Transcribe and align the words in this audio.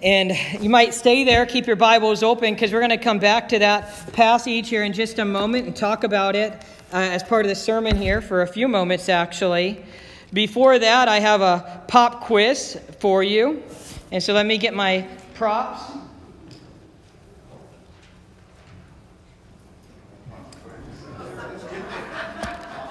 And 0.00 0.32
you 0.62 0.70
might 0.70 0.94
stay 0.94 1.24
there, 1.24 1.44
keep 1.44 1.66
your 1.66 1.76
Bibles 1.76 2.22
open, 2.22 2.54
because 2.54 2.72
we're 2.72 2.80
going 2.80 2.90
to 2.90 2.96
come 2.96 3.18
back 3.18 3.50
to 3.50 3.58
that 3.58 4.12
passage 4.14 4.68
here 4.68 4.84
in 4.84 4.94
just 4.94 5.18
a 5.18 5.24
moment 5.24 5.66
and 5.66 5.76
talk 5.76 6.04
about 6.04 6.34
it 6.34 6.52
uh, 6.92 6.96
as 6.96 7.22
part 7.22 7.44
of 7.44 7.50
the 7.50 7.54
sermon 7.54 7.96
here 7.96 8.22
for 8.22 8.40
a 8.42 8.46
few 8.46 8.68
moments, 8.68 9.10
actually. 9.10 9.84
Before 10.32 10.78
that, 10.78 11.08
I 11.08 11.20
have 11.20 11.42
a 11.42 11.82
pop 11.88 12.22
quiz 12.22 12.80
for 13.00 13.22
you. 13.22 13.62
And 14.10 14.22
so 14.22 14.32
let 14.32 14.46
me 14.46 14.56
get 14.56 14.72
my 14.72 15.06
props. 15.34 15.82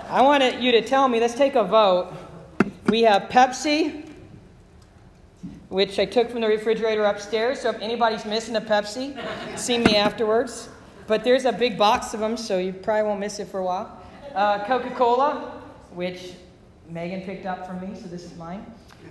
I 0.08 0.22
want 0.22 0.62
you 0.62 0.72
to 0.74 0.82
tell 0.82 1.08
me, 1.08 1.20
let's 1.20 1.36
take 1.36 1.56
a 1.56 1.64
vote. 1.64 2.14
We 2.88 3.04
have 3.04 3.24
Pepsi, 3.24 4.11
which 5.72 6.00
I 6.00 6.06
took 6.06 6.30
from 6.30 6.42
the 6.42 6.48
refrigerator 6.48 7.06
upstairs. 7.06 7.62
So 7.62 7.70
if 7.70 7.80
anybody's 7.80 8.26
missing 8.26 8.58
a 8.58 8.62
Pepsi, 8.62 9.18
see 9.58 9.78
me 9.78 9.95
afterwards. 9.95 10.68
But 11.08 11.23
there's 11.23 11.45
a 11.45 11.54
big 11.54 11.78
box 11.78 12.14
of 12.14 12.20
them, 12.20 12.36
so 12.36 12.58
you 12.58 12.73
probably 12.73 13.04
won't 13.04 13.22
miss 13.22 13.40
it 13.40 13.48
for 13.48 13.59
a 13.59 13.64
while. 13.64 14.04
Uh, 14.36 14.66
Coca 14.66 14.92
Cola, 14.92 15.62
which 15.94 16.34
Megan 16.90 17.22
picked 17.22 17.45
up 17.45 17.66
from 17.66 17.80
me, 17.80 17.98
so 17.98 18.08
this 18.09 18.26
is 18.26 18.36
mine. 18.36 18.66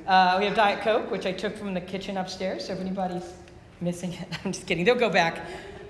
Uh, 0.06 0.36
we 0.38 0.44
have 0.44 0.54
Diet 0.54 0.82
Coke, 0.82 1.10
which 1.10 1.24
I 1.24 1.32
took 1.32 1.56
from 1.56 1.72
the 1.72 1.80
kitchen 1.80 2.18
upstairs. 2.18 2.66
So 2.66 2.74
if 2.74 2.80
anybody's 2.80 3.32
missing 3.80 4.12
it, 4.12 4.28
I'm 4.44 4.52
just 4.52 4.66
kidding. 4.66 4.84
They'll 4.84 4.94
go 4.94 5.10
back. 5.10 5.38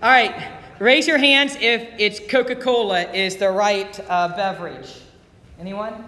All 0.02 0.08
right, 0.08 0.52
raise 0.78 1.08
your 1.08 1.18
hands 1.18 1.56
if 1.60 1.88
it's 1.98 2.20
Coca 2.30 2.54
Cola 2.54 3.02
is 3.12 3.36
the 3.36 3.50
right 3.50 3.98
uh, 4.08 4.28
beverage. 4.36 5.00
Anyone? 5.58 6.04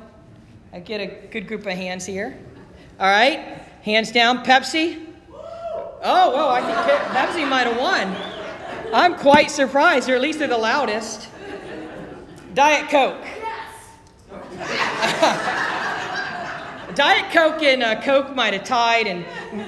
I 0.73 0.79
get 0.79 1.01
a 1.01 1.27
good 1.33 1.49
group 1.49 1.67
of 1.67 1.73
hands 1.73 2.07
here. 2.07 2.39
All 3.01 3.11
right. 3.11 3.72
Hands 3.83 4.11
down, 4.13 4.45
Pepsi. 4.45 5.07
Oh, 6.05 6.31
whoa, 6.31 6.51
I 6.51 6.61
think 6.61 6.79
Pepsi 7.17 7.49
might 7.49 7.67
have 7.67 7.77
won. 7.77 8.15
I'm 8.95 9.17
quite 9.17 9.51
surprised, 9.51 10.09
or 10.09 10.15
at 10.15 10.21
least 10.21 10.39
they're 10.39 10.47
the 10.47 10.57
loudest. 10.57 11.29
Diet 12.55 12.89
Coke. 12.89 13.25
Diet 16.95 17.33
Coke 17.33 17.63
and 17.63 17.83
uh, 17.83 18.01
Coke 18.03 18.37
might 18.37 18.53
have 18.53 18.63
tied, 18.63 19.09
and 19.09 19.25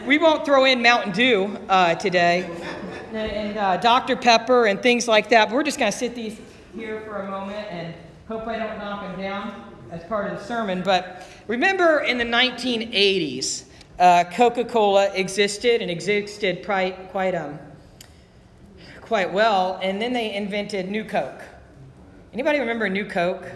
we 0.06 0.18
won't 0.18 0.44
throw 0.44 0.64
in 0.64 0.80
Mountain 0.80 1.12
Dew 1.12 1.58
uh, 1.68 1.96
today, 1.96 2.48
and 3.12 3.56
uh, 3.56 3.78
Dr. 3.78 4.14
Pepper 4.14 4.66
and 4.66 4.80
things 4.80 5.08
like 5.08 5.28
that. 5.30 5.48
But 5.48 5.56
we're 5.56 5.64
just 5.64 5.80
going 5.80 5.90
to 5.90 5.98
sit 5.98 6.14
these 6.14 6.38
here 6.76 7.00
for 7.00 7.16
a 7.16 7.30
moment 7.30 7.66
and 7.68 7.94
hope 8.28 8.46
I 8.46 8.58
don't 8.58 8.78
knock 8.78 9.08
them 9.08 9.20
down 9.20 9.72
as 9.90 10.04
part 10.04 10.32
of 10.32 10.38
the 10.38 10.44
sermon. 10.44 10.82
But 10.82 11.26
remember 11.48 12.00
in 12.00 12.18
the 12.18 12.24
1980s, 12.24 13.64
uh, 13.98 14.24
Coca 14.24 14.64
Cola 14.64 15.12
existed 15.14 15.82
and 15.82 15.90
existed 15.90 16.64
quite, 16.64 17.10
quite, 17.10 17.34
um, 17.34 17.58
quite 19.00 19.32
well, 19.32 19.78
and 19.82 20.00
then 20.00 20.12
they 20.12 20.34
invented 20.34 20.90
New 20.90 21.04
Coke. 21.04 21.42
Anybody 22.32 22.58
remember 22.58 22.88
New 22.88 23.06
Coke? 23.06 23.50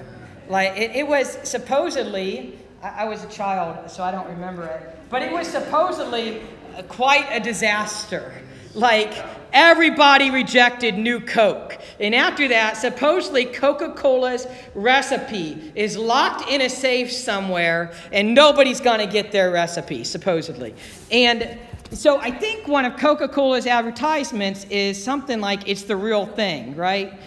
Like, 0.48 0.76
it, 0.76 0.92
it 0.94 1.06
was 1.06 1.38
supposedly, 1.42 2.58
I, 2.82 2.88
I 2.88 3.04
was 3.04 3.24
a 3.24 3.28
child, 3.28 3.90
so 3.90 4.02
I 4.02 4.10
don't 4.10 4.28
remember 4.28 4.64
it, 4.64 4.98
but 5.10 5.22
it 5.22 5.32
was 5.32 5.48
supposedly 5.48 6.42
quite 6.88 7.26
a 7.30 7.40
disaster. 7.40 8.32
Like, 8.74 9.12
everybody 9.52 10.30
rejected 10.30 10.96
New 10.96 11.20
Coke. 11.20 11.78
And 11.98 12.14
after 12.14 12.48
that, 12.48 12.76
supposedly 12.76 13.46
Coca 13.46 13.92
Cola's 13.92 14.46
recipe 14.74 15.72
is 15.74 15.96
locked 15.96 16.48
in 16.50 16.60
a 16.60 16.68
safe 16.68 17.10
somewhere, 17.10 17.92
and 18.12 18.34
nobody's 18.34 18.80
going 18.80 19.00
to 19.00 19.06
get 19.06 19.32
their 19.32 19.50
recipe, 19.50 20.04
supposedly. 20.04 20.74
And 21.10 21.58
so 21.92 22.18
I 22.18 22.30
think 22.30 22.68
one 22.68 22.84
of 22.84 22.98
Coca 22.98 23.28
Cola's 23.28 23.66
advertisements 23.66 24.64
is 24.64 25.02
something 25.02 25.40
like 25.40 25.66
it's 25.66 25.84
the 25.84 25.96
real 25.96 26.26
thing, 26.26 26.76
right? 26.76 27.18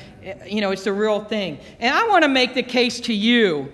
You 0.46 0.62
know, 0.62 0.72
it's 0.72 0.84
the 0.84 0.94
real 0.94 1.24
thing. 1.24 1.60
And 1.80 1.94
I 1.94 2.08
want 2.08 2.24
to 2.24 2.30
make 2.30 2.54
the 2.54 2.64
case 2.64 3.00
to 3.02 3.14
you 3.14 3.72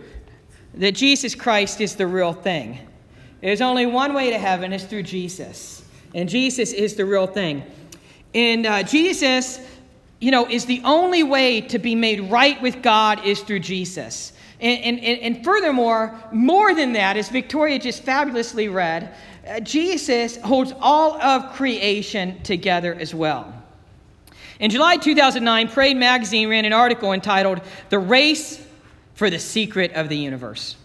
that 0.76 0.94
Jesus 0.94 1.36
Christ 1.36 1.82
is 1.82 1.96
the 1.96 2.08
real 2.08 2.32
thing. 2.32 2.80
There's 3.42 3.62
only 3.62 3.86
one 3.86 4.14
way 4.14 4.30
to 4.30 4.38
heaven, 4.38 4.72
it's 4.72 4.86
through 4.86 5.04
Jesus. 5.04 5.84
And 6.18 6.28
Jesus 6.28 6.74
is 6.74 6.96
the 6.96 7.06
real 7.06 7.28
thing. 7.28 7.64
And 8.34 8.66
uh, 8.66 8.82
Jesus, 8.82 9.60
you 10.20 10.32
know, 10.32 10.50
is 10.50 10.66
the 10.66 10.82
only 10.84 11.22
way 11.22 11.62
to 11.62 11.78
be 11.78 11.94
made 11.94 12.32
right 12.32 12.60
with 12.60 12.82
God 12.82 13.24
is 13.24 13.42
through 13.42 13.60
Jesus. 13.60 14.34
And, 14.60 15.00
and, 15.00 15.20
and 15.20 15.44
furthermore, 15.46 16.20
more 16.32 16.74
than 16.74 16.94
that, 16.94 17.18
as 17.18 17.30
Victoria 17.30 17.78
just 17.78 18.02
fabulously 18.02 18.68
read, 18.68 19.14
uh, 19.48 19.60
Jesus 19.60 20.38
holds 20.38 20.74
all 20.80 21.22
of 21.22 21.54
creation 21.54 22.42
together 22.42 22.96
as 22.96 23.14
well. 23.14 23.54
In 24.60 24.72
July 24.72 24.98
2009, 24.98 25.68
Parade 25.68 25.98
magazine 25.98 26.50
ran 26.50 26.66
an 26.66 26.74
article 26.74 27.14
entitled 27.14 27.62
The 27.90 28.00
Race 28.00 28.66
for 29.14 29.30
the 29.30 29.38
Secret 29.38 29.94
of 29.94 30.10
the 30.10 30.18
Universe. 30.18 30.78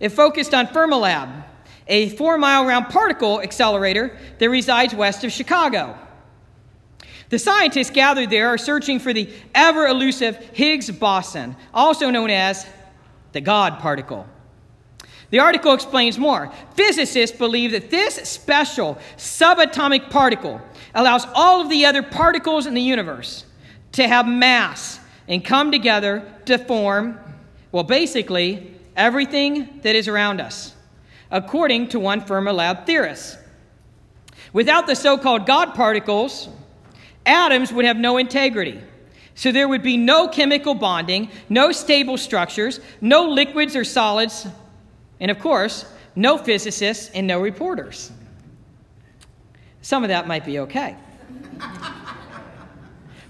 It 0.00 0.08
focused 0.08 0.54
on 0.54 0.66
Fermilab, 0.68 1.44
a 1.88 2.08
four 2.10 2.38
mile 2.38 2.64
round 2.64 2.88
particle 2.88 3.40
accelerator 3.40 4.16
that 4.38 4.50
resides 4.50 4.94
west 4.94 5.24
of 5.24 5.32
Chicago. 5.32 5.96
The 7.28 7.38
scientists 7.38 7.90
gathered 7.90 8.30
there 8.30 8.48
are 8.48 8.58
searching 8.58 8.98
for 8.98 9.12
the 9.12 9.28
ever 9.54 9.86
elusive 9.86 10.36
Higgs 10.52 10.90
boson, 10.90 11.56
also 11.74 12.10
known 12.10 12.30
as 12.30 12.66
the 13.32 13.40
God 13.40 13.80
particle. 13.80 14.26
The 15.30 15.40
article 15.40 15.74
explains 15.74 16.18
more. 16.18 16.52
Physicists 16.74 17.36
believe 17.36 17.72
that 17.72 17.90
this 17.90 18.14
special 18.14 18.96
subatomic 19.16 20.08
particle 20.08 20.60
allows 20.94 21.26
all 21.34 21.60
of 21.60 21.68
the 21.68 21.84
other 21.84 22.02
particles 22.02 22.66
in 22.66 22.74
the 22.74 22.80
universe 22.80 23.44
to 23.92 24.06
have 24.06 24.28
mass 24.28 25.00
and 25.26 25.44
come 25.44 25.72
together 25.72 26.32
to 26.44 26.58
form, 26.58 27.18
well, 27.72 27.82
basically, 27.82 28.72
everything 28.94 29.80
that 29.82 29.96
is 29.96 30.06
around 30.06 30.40
us 30.40 30.75
according 31.30 31.88
to 31.88 32.00
one 32.00 32.20
Fermilab 32.20 32.86
theorist. 32.86 33.38
Without 34.52 34.86
the 34.86 34.94
so 34.94 35.18
called 35.18 35.46
God 35.46 35.74
particles, 35.74 36.48
atoms 37.24 37.72
would 37.72 37.84
have 37.84 37.96
no 37.96 38.16
integrity. 38.16 38.80
So 39.34 39.52
there 39.52 39.68
would 39.68 39.82
be 39.82 39.96
no 39.96 40.28
chemical 40.28 40.74
bonding, 40.74 41.30
no 41.48 41.72
stable 41.72 42.16
structures, 42.16 42.80
no 43.00 43.28
liquids 43.28 43.76
or 43.76 43.84
solids, 43.84 44.46
and 45.20 45.30
of 45.30 45.38
course, 45.38 45.84
no 46.14 46.38
physicists 46.38 47.10
and 47.14 47.26
no 47.26 47.40
reporters. 47.40 48.10
Some 49.82 50.04
of 50.04 50.08
that 50.08 50.26
might 50.26 50.44
be 50.44 50.60
okay. 50.60 50.96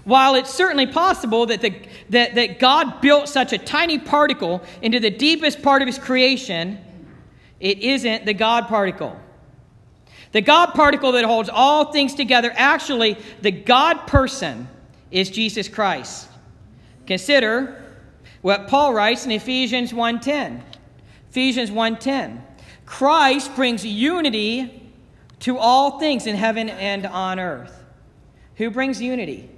While 0.05 0.35
it's 0.35 0.53
certainly 0.53 0.87
possible 0.87 1.45
that, 1.47 1.59
the, 1.59 1.75
that, 2.11 2.35
that 2.35 2.59
God 2.59 3.01
built 3.01 3.27
such 3.27 3.51
a 3.51 3.57
tiny 3.57 3.99
particle 3.99 4.63
into 4.81 5.01
the 5.01 5.09
deepest 5.09 5.61
part 5.61 5.81
of 5.81 5.87
his 5.87 5.99
creation, 5.99 6.79
it 7.59 7.79
isn't 7.79 8.25
the 8.25 8.33
God 8.33 8.67
particle. 8.67 9.19
The 10.31 10.41
God 10.41 10.73
particle 10.73 11.13
that 11.13 11.25
holds 11.25 11.49
all 11.49 11.91
things 11.91 12.13
together, 12.13 12.51
actually, 12.55 13.17
the 13.41 13.51
God 13.51 14.07
person 14.07 14.67
is 15.09 15.29
Jesus 15.29 15.67
Christ. 15.67 16.27
Consider 17.05 17.81
what 18.41 18.67
Paul 18.67 18.93
writes 18.93 19.25
in 19.25 19.31
Ephesians 19.31 19.93
1:10. 19.93 20.61
Ephesians 21.29 21.71
1:10. 21.71 22.43
Christ 22.85 23.55
brings 23.55 23.85
unity 23.85 24.91
to 25.39 25.57
all 25.57 25.99
things 25.99 26.27
in 26.27 26.35
heaven 26.35 26.69
and 26.69 27.05
on 27.05 27.39
earth. 27.39 27.83
Who 28.55 28.69
brings 28.69 29.01
unity? 29.01 29.49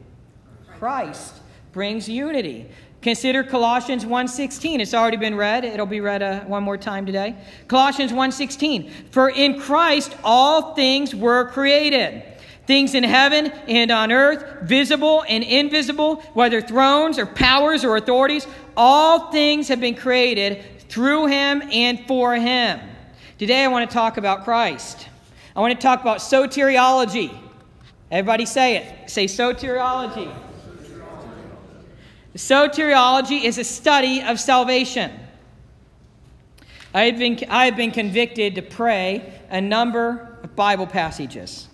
Christ 0.78 1.36
brings 1.72 2.10
unity. 2.10 2.68
Consider 3.02 3.44
Colossians 3.44 4.06
1:16. 4.06 4.82
It's 4.82 4.94
already 4.94 5.16
been 5.16 5.36
read. 5.36 5.64
It'll 5.64 5.86
be 5.86 6.02
read 6.02 6.22
uh, 6.22 6.42
one 6.42 6.64
more 6.64 6.78
time 6.78 7.06
today. 7.06 7.36
Colossians 7.68 8.12
1:16. 8.12 8.92
For 9.12 9.30
in 9.30 9.60
Christ 9.60 10.16
all 10.24 10.74
things 10.76 11.16
were 11.16 11.46
created. 11.46 12.24
Things 12.68 12.94
in 12.94 13.04
heaven 13.04 13.48
and 13.68 13.90
on 13.90 14.12
earth, 14.12 14.62
visible 14.64 15.24
and 15.28 15.44
invisible, 15.44 16.18
whether 16.34 16.62
thrones 16.62 17.18
or 17.18 17.26
powers 17.26 17.84
or 17.84 17.96
authorities, 17.96 18.46
all 18.78 19.32
things 19.32 19.70
have 19.70 19.80
been 19.80 19.96
created 19.96 20.64
through 20.90 21.28
him 21.28 21.64
and 21.72 22.06
for 22.06 22.36
him. 22.36 22.80
Today 23.40 23.64
I 23.64 23.70
want 23.70 23.90
to 23.90 23.94
talk 23.94 24.18
about 24.18 24.44
Christ. 24.44 25.08
I 25.56 25.62
want 25.62 25.74
to 25.74 25.82
talk 25.82 26.02
about 26.02 26.18
soteriology. 26.18 27.36
Everybody 28.12 28.46
say 28.46 28.76
it. 28.76 29.10
Say 29.10 29.26
soteriology. 29.26 30.32
Soteriology 32.40 33.44
is 33.44 33.58
a 33.58 33.66
study 33.66 34.22
of 34.22 34.40
salvation. 34.40 35.12
I 36.94 37.04
have 37.04 37.20
been, 37.20 37.38
I 37.50 37.66
have 37.66 37.76
been 37.76 37.92
convicted 37.92 38.56
to 38.56 38.62
pray 38.62 39.34
a 39.50 39.60
number 39.60 40.40
of 40.42 40.56
Bible 40.56 40.88
passages. 40.88 41.68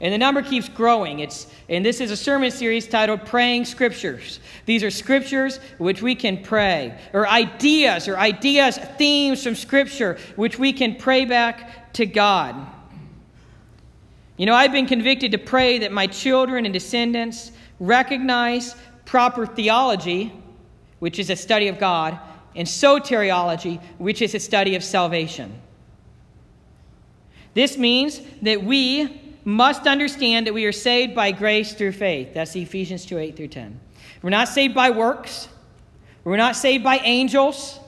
And 0.00 0.14
the 0.14 0.16
number 0.16 0.40
keeps 0.40 0.66
growing. 0.66 1.18
It's, 1.18 1.46
and 1.68 1.84
this 1.84 2.00
is 2.00 2.10
a 2.10 2.16
sermon 2.16 2.50
series 2.50 2.86
titled 2.86 3.26
Praying 3.26 3.66
Scriptures. 3.66 4.40
These 4.64 4.82
are 4.82 4.90
scriptures 4.90 5.60
which 5.76 6.00
we 6.00 6.14
can 6.14 6.42
pray, 6.42 6.98
or 7.12 7.28
ideas, 7.28 8.08
or 8.08 8.16
ideas, 8.16 8.78
themes 8.96 9.42
from 9.44 9.56
Scripture 9.56 10.16
which 10.36 10.58
we 10.58 10.72
can 10.72 10.96
pray 10.96 11.26
back 11.26 11.92
to 11.92 12.06
God. 12.06 12.56
You 14.38 14.46
know, 14.46 14.54
I've 14.54 14.72
been 14.72 14.86
convicted 14.86 15.32
to 15.32 15.38
pray 15.38 15.80
that 15.80 15.92
my 15.92 16.06
children 16.06 16.64
and 16.64 16.72
descendants 16.72 17.52
recognize 17.80 18.74
proper 19.08 19.46
theology, 19.46 20.30
which 20.98 21.18
is 21.18 21.30
a 21.30 21.36
study 21.36 21.68
of 21.68 21.78
God, 21.78 22.18
and 22.54 22.68
soteriology, 22.68 23.80
which 23.96 24.20
is 24.20 24.34
a 24.34 24.38
study 24.38 24.74
of 24.74 24.84
salvation. 24.84 25.58
This 27.54 27.78
means 27.78 28.20
that 28.42 28.62
we 28.62 29.38
must 29.46 29.86
understand 29.86 30.46
that 30.46 30.52
we 30.52 30.66
are 30.66 30.72
saved 30.72 31.14
by 31.14 31.32
grace 31.32 31.72
through 31.72 31.92
faith. 31.92 32.34
That's 32.34 32.54
Ephesians 32.54 33.06
2 33.06 33.18
8 33.18 33.34
through 33.34 33.48
10. 33.48 33.80
We're 34.20 34.28
not 34.28 34.46
saved 34.46 34.74
by 34.74 34.90
works, 34.90 35.48
we're 36.22 36.36
not 36.36 36.54
saved 36.54 36.84
by 36.84 36.98
angels, 36.98 37.80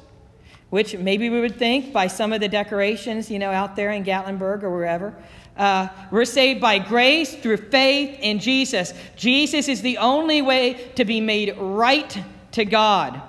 which 0.70 0.96
maybe 0.96 1.28
we 1.28 1.40
would 1.40 1.56
think 1.56 1.92
by 1.92 2.06
some 2.06 2.32
of 2.32 2.40
the 2.40 2.48
decorations, 2.48 3.30
you 3.30 3.38
know, 3.38 3.50
out 3.50 3.76
there 3.76 3.90
in 3.90 4.04
Gatlinburg 4.04 4.62
or 4.62 4.70
wherever. 4.70 5.14
Uh, 5.56 5.88
we're 6.10 6.24
saved 6.24 6.60
by 6.60 6.78
grace 6.78 7.34
through 7.34 7.56
faith 7.56 8.18
in 8.20 8.38
Jesus. 8.38 8.94
Jesus 9.16 9.68
is 9.68 9.82
the 9.82 9.98
only 9.98 10.42
way 10.42 10.90
to 10.94 11.04
be 11.04 11.20
made 11.20 11.54
right 11.58 12.18
to 12.52 12.64
God. 12.64 13.20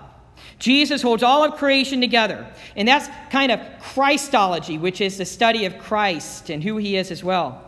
Jesus 0.59 1.01
holds 1.01 1.23
all 1.23 1.43
of 1.43 1.55
creation 1.55 1.99
together. 2.01 2.47
And 2.75 2.87
that's 2.87 3.09
kind 3.31 3.51
of 3.51 3.59
Christology, 3.81 4.77
which 4.77 5.01
is 5.01 5.17
the 5.17 5.25
study 5.25 5.65
of 5.65 5.77
Christ 5.79 6.49
and 6.49 6.63
who 6.63 6.77
he 6.77 6.95
is 6.95 7.11
as 7.11 7.23
well. 7.23 7.67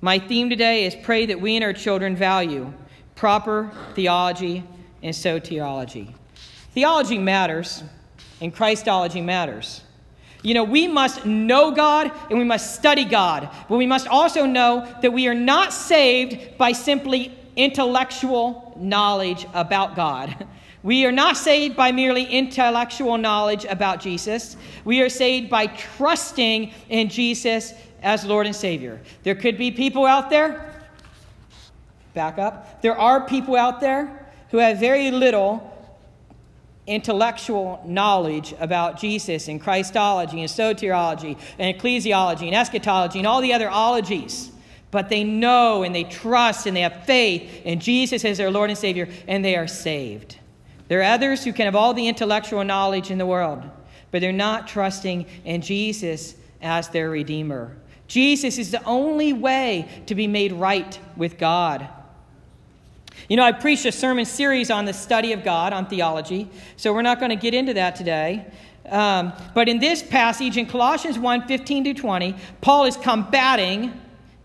My 0.00 0.18
theme 0.18 0.50
today 0.50 0.84
is 0.84 0.94
pray 0.94 1.26
that 1.26 1.40
we 1.40 1.56
and 1.56 1.64
our 1.64 1.72
children 1.72 2.16
value 2.16 2.72
proper 3.14 3.70
theology 3.94 4.64
and 5.02 5.14
soteriology. 5.14 6.12
Theology 6.72 7.18
matters, 7.18 7.82
and 8.40 8.54
Christology 8.54 9.20
matters. 9.20 9.82
You 10.44 10.52
know, 10.52 10.62
we 10.62 10.86
must 10.86 11.24
know 11.24 11.70
God 11.70 12.12
and 12.28 12.38
we 12.38 12.44
must 12.44 12.74
study 12.74 13.06
God, 13.06 13.48
but 13.66 13.76
we 13.78 13.86
must 13.86 14.06
also 14.06 14.44
know 14.44 14.86
that 15.00 15.10
we 15.10 15.26
are 15.26 15.34
not 15.34 15.72
saved 15.72 16.58
by 16.58 16.72
simply 16.72 17.36
intellectual 17.56 18.74
knowledge 18.76 19.46
about 19.54 19.96
God. 19.96 20.46
We 20.84 21.06
are 21.06 21.12
not 21.12 21.38
saved 21.38 21.76
by 21.76 21.92
merely 21.92 22.26
intellectual 22.26 23.16
knowledge 23.16 23.64
about 23.64 24.00
Jesus. 24.00 24.58
We 24.84 25.00
are 25.00 25.08
saved 25.08 25.48
by 25.48 25.68
trusting 25.68 26.74
in 26.90 27.08
Jesus 27.08 27.72
as 28.02 28.26
Lord 28.26 28.44
and 28.44 28.54
Savior. 28.54 29.00
There 29.22 29.34
could 29.34 29.56
be 29.56 29.70
people 29.70 30.04
out 30.04 30.28
there, 30.28 30.78
back 32.12 32.36
up, 32.36 32.82
there 32.82 32.98
are 32.98 33.26
people 33.26 33.56
out 33.56 33.80
there 33.80 34.28
who 34.50 34.58
have 34.58 34.78
very 34.78 35.10
little 35.10 35.73
intellectual 36.86 37.82
knowledge 37.86 38.54
about 38.60 39.00
Jesus 39.00 39.48
and 39.48 39.60
Christology 39.60 40.40
and 40.40 40.50
soteriology 40.50 41.38
and 41.58 41.76
ecclesiology 41.76 42.46
and 42.46 42.54
eschatology 42.54 43.18
and 43.18 43.26
all 43.26 43.40
the 43.40 43.52
other 43.52 43.70
ologies. 43.70 44.50
But 44.90 45.08
they 45.08 45.24
know 45.24 45.82
and 45.82 45.94
they 45.94 46.04
trust 46.04 46.66
and 46.66 46.76
they 46.76 46.82
have 46.82 47.04
faith 47.04 47.62
in 47.64 47.80
Jesus 47.80 48.24
as 48.24 48.38
their 48.38 48.50
Lord 48.50 48.70
and 48.70 48.78
Savior 48.78 49.08
and 49.26 49.44
they 49.44 49.56
are 49.56 49.66
saved. 49.66 50.38
There 50.88 51.00
are 51.00 51.14
others 51.14 51.42
who 51.42 51.52
can 51.52 51.64
have 51.64 51.74
all 51.74 51.94
the 51.94 52.06
intellectual 52.06 52.62
knowledge 52.62 53.10
in 53.10 53.18
the 53.18 53.26
world, 53.26 53.62
but 54.10 54.20
they're 54.20 54.32
not 54.32 54.68
trusting 54.68 55.26
in 55.44 55.62
Jesus 55.62 56.34
as 56.60 56.88
their 56.88 57.10
Redeemer. 57.10 57.76
Jesus 58.06 58.58
is 58.58 58.70
the 58.70 58.84
only 58.84 59.32
way 59.32 59.88
to 60.06 60.14
be 60.14 60.26
made 60.26 60.52
right 60.52 60.98
with 61.16 61.38
God. 61.38 61.88
You 63.28 63.36
know, 63.36 63.44
I 63.44 63.52
preached 63.52 63.86
a 63.86 63.92
sermon 63.92 64.24
series 64.24 64.70
on 64.70 64.84
the 64.84 64.92
study 64.92 65.32
of 65.32 65.44
God, 65.44 65.72
on 65.72 65.86
theology, 65.86 66.50
so 66.76 66.92
we're 66.92 67.02
not 67.02 67.18
going 67.18 67.30
to 67.30 67.36
get 67.36 67.54
into 67.54 67.74
that 67.74 67.96
today. 67.96 68.46
Um, 68.88 69.32
but 69.54 69.68
in 69.68 69.78
this 69.78 70.02
passage, 70.02 70.56
in 70.56 70.66
Colossians 70.66 71.18
1 71.18 71.46
15 71.46 71.84
to 71.84 71.94
20, 71.94 72.36
Paul 72.60 72.84
is 72.84 72.96
combating 72.96 73.98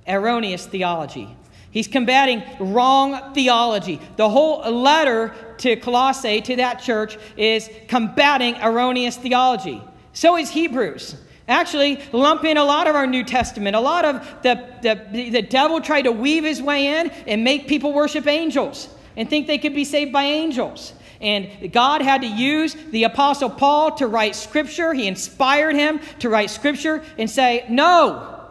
erroneous 0.08 0.66
theology. 0.66 1.36
He's 1.72 1.88
combating 1.88 2.44
wrong 2.60 3.34
theology. 3.34 4.00
The 4.16 4.30
whole 4.30 4.60
letter 4.72 5.36
to 5.60 5.76
Colossae, 5.76 6.42
to 6.42 6.56
that 6.56 6.82
church, 6.82 7.18
is 7.38 7.70
combating 7.88 8.56
erroneous 8.56 9.18
theology. 9.18 9.82
So 10.14 10.38
is 10.38 10.50
Hebrews. 10.50 11.16
Actually, 11.50 12.00
lump 12.12 12.46
in 12.46 12.58
a 12.58 12.64
lot 12.64 12.88
of 12.88 12.96
our 12.96 13.08
New 13.08 13.24
Testament. 13.24 13.76
A 13.76 13.80
lot 13.80 14.06
of 14.06 14.22
the, 14.44 14.70
the, 14.84 15.32
the 15.32 15.42
devil 15.42 15.82
tried 15.82 16.04
to 16.04 16.12
weave 16.12 16.44
his 16.44 16.62
way 16.62 17.00
in 17.00 17.10
and 17.10 17.44
make 17.44 17.68
people 17.68 17.92
worship 17.92 18.28
angels 18.28 18.88
and 19.18 19.28
think 19.28 19.48
they 19.48 19.58
could 19.58 19.74
be 19.74 19.84
saved 19.84 20.14
by 20.14 20.26
angels. 20.26 20.94
And 21.20 21.74
God 21.74 22.04
had 22.04 22.22
to 22.22 22.28
use 22.28 22.76
the 22.92 23.04
Apostle 23.04 23.50
Paul 23.50 23.96
to 23.96 24.06
write 24.06 24.36
Scripture. 24.36 24.94
He 24.94 25.08
inspired 25.08 25.76
him 25.76 26.00
to 26.20 26.30
write 26.30 26.52
Scripture 26.52 27.04
and 27.18 27.28
say, 27.28 27.66
No, 27.68 28.46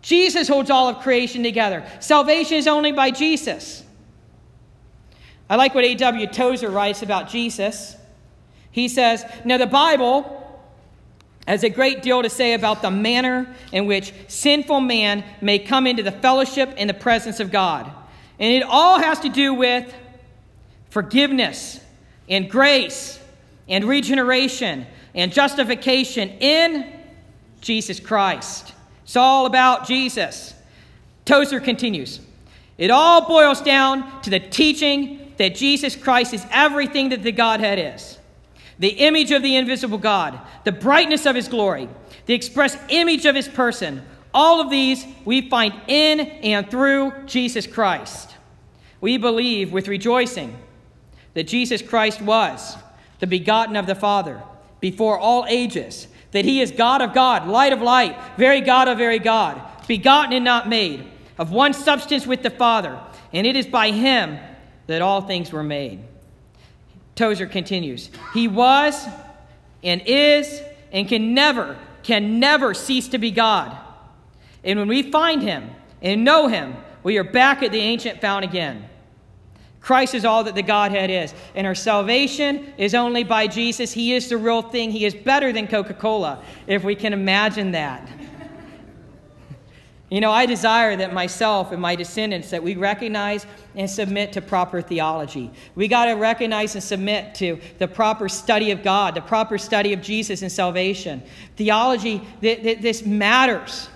Jesus 0.00 0.48
holds 0.48 0.70
all 0.70 0.88
of 0.88 1.00
creation 1.00 1.42
together. 1.42 1.84
Salvation 2.00 2.56
is 2.56 2.66
only 2.66 2.92
by 2.92 3.10
Jesus. 3.10 3.84
I 5.50 5.56
like 5.56 5.74
what 5.74 5.84
A.W. 5.84 6.26
Tozer 6.28 6.70
writes 6.70 7.02
about 7.02 7.28
Jesus. 7.28 7.94
He 8.70 8.88
says, 8.88 9.22
Now 9.44 9.58
the 9.58 9.66
Bible 9.66 10.37
has 11.48 11.64
a 11.64 11.70
great 11.70 12.02
deal 12.02 12.22
to 12.22 12.28
say 12.28 12.52
about 12.52 12.82
the 12.82 12.90
manner 12.90 13.48
in 13.72 13.86
which 13.86 14.12
sinful 14.28 14.80
man 14.80 15.24
may 15.40 15.58
come 15.58 15.86
into 15.86 16.02
the 16.02 16.12
fellowship 16.12 16.74
and 16.76 16.90
the 16.90 16.94
presence 16.94 17.40
of 17.40 17.50
God. 17.50 17.90
And 18.38 18.52
it 18.52 18.62
all 18.62 18.98
has 18.98 19.20
to 19.20 19.30
do 19.30 19.54
with 19.54 19.92
forgiveness 20.90 21.80
and 22.28 22.50
grace 22.50 23.18
and 23.66 23.86
regeneration 23.86 24.86
and 25.14 25.32
justification 25.32 26.28
in 26.40 26.92
Jesus 27.62 27.98
Christ. 27.98 28.74
It's 29.04 29.16
all 29.16 29.46
about 29.46 29.86
Jesus. 29.86 30.52
Tozer 31.24 31.60
continues 31.60 32.20
It 32.76 32.90
all 32.90 33.26
boils 33.26 33.62
down 33.62 34.20
to 34.20 34.28
the 34.28 34.38
teaching 34.38 35.32
that 35.38 35.54
Jesus 35.54 35.96
Christ 35.96 36.34
is 36.34 36.44
everything 36.50 37.08
that 37.08 37.22
the 37.22 37.32
Godhead 37.32 37.78
is 37.96 38.17
the 38.78 38.88
image 38.88 39.32
of 39.32 39.42
the 39.42 39.56
invisible 39.56 39.98
God, 39.98 40.40
the 40.64 40.72
brightness 40.72 41.26
of 41.26 41.34
his 41.34 41.48
glory, 41.48 41.88
the 42.26 42.34
express 42.34 42.76
image 42.88 43.26
of 43.26 43.34
his 43.34 43.48
person. 43.48 44.02
All 44.32 44.60
of 44.60 44.70
these 44.70 45.04
we 45.24 45.48
find 45.48 45.74
in 45.88 46.20
and 46.20 46.70
through 46.70 47.12
Jesus 47.26 47.66
Christ. 47.66 48.34
We 49.00 49.16
believe 49.16 49.72
with 49.72 49.88
rejoicing 49.88 50.56
that 51.34 51.44
Jesus 51.44 51.82
Christ 51.82 52.20
was 52.20 52.76
the 53.20 53.26
begotten 53.26 53.76
of 53.76 53.86
the 53.86 53.94
Father 53.94 54.42
before 54.80 55.18
all 55.18 55.44
ages, 55.48 56.06
that 56.30 56.44
he 56.44 56.60
is 56.60 56.70
God 56.70 57.02
of 57.02 57.14
God, 57.14 57.48
light 57.48 57.72
of 57.72 57.82
light, 57.82 58.16
very 58.36 58.60
God 58.60 58.86
of 58.86 58.98
very 58.98 59.18
God, 59.18 59.60
begotten 59.88 60.32
and 60.32 60.44
not 60.44 60.68
made, 60.68 61.04
of 61.36 61.50
one 61.50 61.72
substance 61.72 62.26
with 62.26 62.42
the 62.42 62.50
Father, 62.50 63.00
and 63.32 63.46
it 63.46 63.56
is 63.56 63.66
by 63.66 63.90
him 63.90 64.38
that 64.86 65.02
all 65.02 65.20
things 65.20 65.52
were 65.52 65.62
made. 65.62 66.00
Tozer 67.18 67.46
continues 67.46 68.10
He 68.32 68.48
was 68.48 69.06
and 69.82 70.00
is 70.06 70.62
and 70.92 71.08
can 71.08 71.34
never, 71.34 71.76
can 72.02 72.40
never 72.40 72.72
cease 72.72 73.08
to 73.08 73.18
be 73.18 73.30
God. 73.30 73.76
And 74.64 74.78
when 74.78 74.88
we 74.88 75.10
find 75.10 75.42
Him 75.42 75.70
and 76.00 76.24
know 76.24 76.46
Him, 76.46 76.76
we 77.02 77.18
are 77.18 77.24
back 77.24 77.62
at 77.62 77.72
the 77.72 77.80
ancient 77.80 78.20
fount 78.20 78.44
again. 78.44 78.88
Christ 79.80 80.14
is 80.14 80.24
all 80.24 80.44
that 80.44 80.54
the 80.54 80.62
Godhead 80.62 81.10
is. 81.10 81.34
And 81.54 81.66
our 81.66 81.74
salvation 81.74 82.72
is 82.76 82.94
only 82.94 83.24
by 83.24 83.46
Jesus. 83.46 83.92
He 83.92 84.14
is 84.14 84.28
the 84.28 84.36
real 84.36 84.62
thing. 84.62 84.90
He 84.90 85.04
is 85.04 85.14
better 85.14 85.52
than 85.52 85.66
Coca 85.66 85.94
Cola, 85.94 86.42
if 86.66 86.84
we 86.84 86.94
can 86.94 87.12
imagine 87.12 87.72
that. 87.72 88.08
You 90.10 90.22
know, 90.22 90.30
I 90.30 90.46
desire 90.46 90.96
that 90.96 91.12
myself 91.12 91.70
and 91.70 91.82
my 91.82 91.94
descendants 91.94 92.50
that 92.50 92.62
we 92.62 92.76
recognize 92.76 93.46
and 93.74 93.90
submit 93.90 94.32
to 94.32 94.40
proper 94.40 94.80
theology. 94.80 95.50
We 95.74 95.86
got 95.86 96.06
to 96.06 96.12
recognize 96.12 96.74
and 96.74 96.82
submit 96.82 97.34
to 97.36 97.60
the 97.76 97.88
proper 97.88 98.28
study 98.28 98.70
of 98.70 98.82
God, 98.82 99.14
the 99.14 99.20
proper 99.20 99.58
study 99.58 99.92
of 99.92 100.00
Jesus 100.00 100.40
and 100.40 100.50
salvation. 100.50 101.22
Theology, 101.56 102.22
th- 102.40 102.62
th- 102.62 102.80
this 102.80 103.04
matters. 103.04 103.90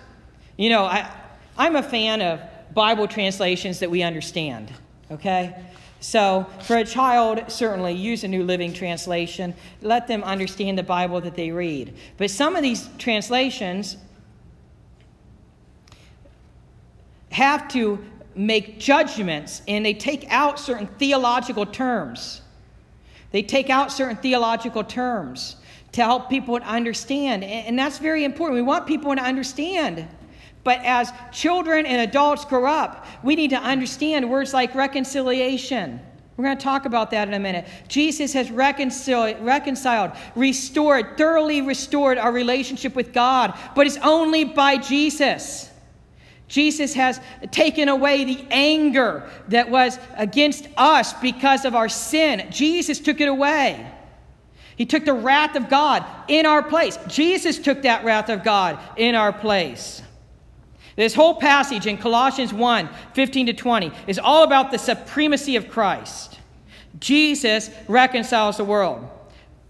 You 0.59 0.69
know, 0.69 0.85
I, 0.85 1.11
I'm 1.57 1.77
a 1.77 1.83
fan 1.83 2.21
of 2.21 2.41
Bible 2.75 3.09
translations 3.09 3.79
that 3.79 3.91
we 3.91 4.03
understand, 4.03 4.71
okay? 5.11 5.65
So, 6.01 6.47
for 6.65 6.77
a 6.77 6.85
child, 6.85 7.45
certainly 7.49 7.95
use 7.95 8.23
a 8.25 8.29
New 8.29 8.45
Living 8.45 8.75
Translation. 8.75 9.55
Let 9.81 10.09
them 10.09 10.25
understand 10.25 10.77
the 10.77 10.83
Bible 10.83 11.21
that 11.23 11.37
they 11.37 11.53
read. 11.53 11.95
But 12.19 12.31
some 12.31 12.57
of 12.57 12.63
these 12.63 12.89
translations 12.99 13.97
have 17.33 17.69
to 17.69 18.05
make 18.35 18.79
judgments 18.79 19.63
and 19.69 19.85
they 19.85 19.95
take 19.95 20.27
out 20.31 20.59
certain 20.59 20.87
theological 20.87 21.67
terms. 21.67 22.41
They 23.31 23.43
take 23.43 23.71
out 23.71 23.91
certain 23.91 24.17
theological 24.17 24.85
terms 24.85 25.57
to 25.93 26.03
help 26.03 26.31
people 26.31 26.59
to 26.59 26.67
understand. 26.67 27.45
And 27.45 27.79
that's 27.79 27.99
very 27.99 28.25
important. 28.25 28.55
We 28.55 28.63
want 28.63 28.87
people 28.87 29.15
to 29.15 29.23
understand. 29.23 30.07
But 30.65 30.81
as 30.85 31.13
children 31.33 31.87
and 31.87 32.09
adults 32.09 32.45
grow 32.45 32.67
up, 32.67 33.07
we 33.23 33.35
need 33.35 33.51
to 33.51 33.59
understand 33.59 34.31
words 34.31 34.55
like 34.55 34.75
reconciliation. 34.75 36.01
We're 36.37 36.45
going 36.45 36.57
to 36.57 36.65
talk 36.65 36.87
about 36.87 37.11
that 37.11 37.29
in 37.29 37.35
a 37.35 37.39
minute. 37.39 37.67
Jesus 37.89 38.33
has 38.33 38.51
reconciled, 38.51 39.39
reconciled, 39.41 40.13
restored, 40.35 41.19
thoroughly 41.19 41.61
restored 41.61 42.17
our 42.17 42.33
relationship 42.33 42.95
with 42.95 43.13
God, 43.13 43.59
but 43.75 43.87
it's 43.87 43.99
only 43.99 44.45
by 44.45 44.79
Jesus. 44.79 45.72
Jesus 46.53 46.93
has 46.93 47.19
taken 47.51 47.89
away 47.89 48.25
the 48.25 48.45
anger 48.51 49.27
that 49.49 49.71
was 49.71 49.99
against 50.19 50.69
us 50.77 51.15
because 51.15 51.65
of 51.65 51.75
our 51.75 51.89
sin. 51.89 52.47
Jesus 52.51 53.01
took 53.01 53.23
it 53.23 53.29
away. 53.29 53.91
He 54.77 54.85
took 54.85 55.07
the 55.07 55.15
wrath 55.15 55.57
of 55.57 55.71
God 55.71 56.05
in 56.29 56.45
our 56.45 56.63
place. 56.63 56.99
Jesus 57.09 57.59
took 57.59 57.81
that 57.83 58.05
wrath 58.05 58.29
of 58.29 58.45
God 58.45 58.79
in 58.99 59.15
our 59.15 59.33
place. 59.33 60.03
This 60.95 61.15
whole 61.15 61.37
passage 61.37 61.87
in 61.87 61.97
Colossians 61.97 62.53
1 62.53 62.91
15 63.15 63.47
to 63.47 63.55
20 63.55 63.91
is 64.07 64.19
all 64.19 64.45
about 64.45 64.71
the 64.71 64.79
supremacy 64.79 65.57
of 65.57 65.71
Christ. 65.71 66.39
Jesus 67.01 67.71
reconciles 67.89 68.59
the 68.59 68.65
world. 68.65 69.09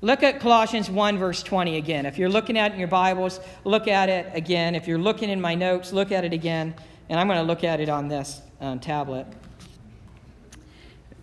Look 0.03 0.25
at 0.25 0.41
Colossians 0.41 0.91
1, 0.91 1.17
verse 1.17 1.45
20 1.45 1.77
again. 1.77 2.07
If 2.07 2.19
you're 2.19 2.29
looking 2.29 2.59
at 2.59 2.73
it 2.73 2.75
in 2.75 2.81
your 2.81 2.89
Bibles, 2.89 3.39
look 3.63 3.87
at 3.87 4.09
it 4.09 4.33
again. 4.35 4.75
If 4.75 4.89
you're 4.89 4.99
looking 4.99 5.31
in 5.31 5.41
my 5.41 5.55
notes, 5.55 5.93
look 5.93 6.11
at 6.11 6.25
it 6.25 6.33
again. 6.33 6.75
And 7.09 7.21
I'm 7.21 7.29
going 7.29 7.39
to 7.39 7.45
look 7.45 7.63
at 7.63 7.79
it 7.79 7.89
on 7.89 8.09
this 8.09 8.43
um, 8.61 8.81
tablet. 8.81 9.29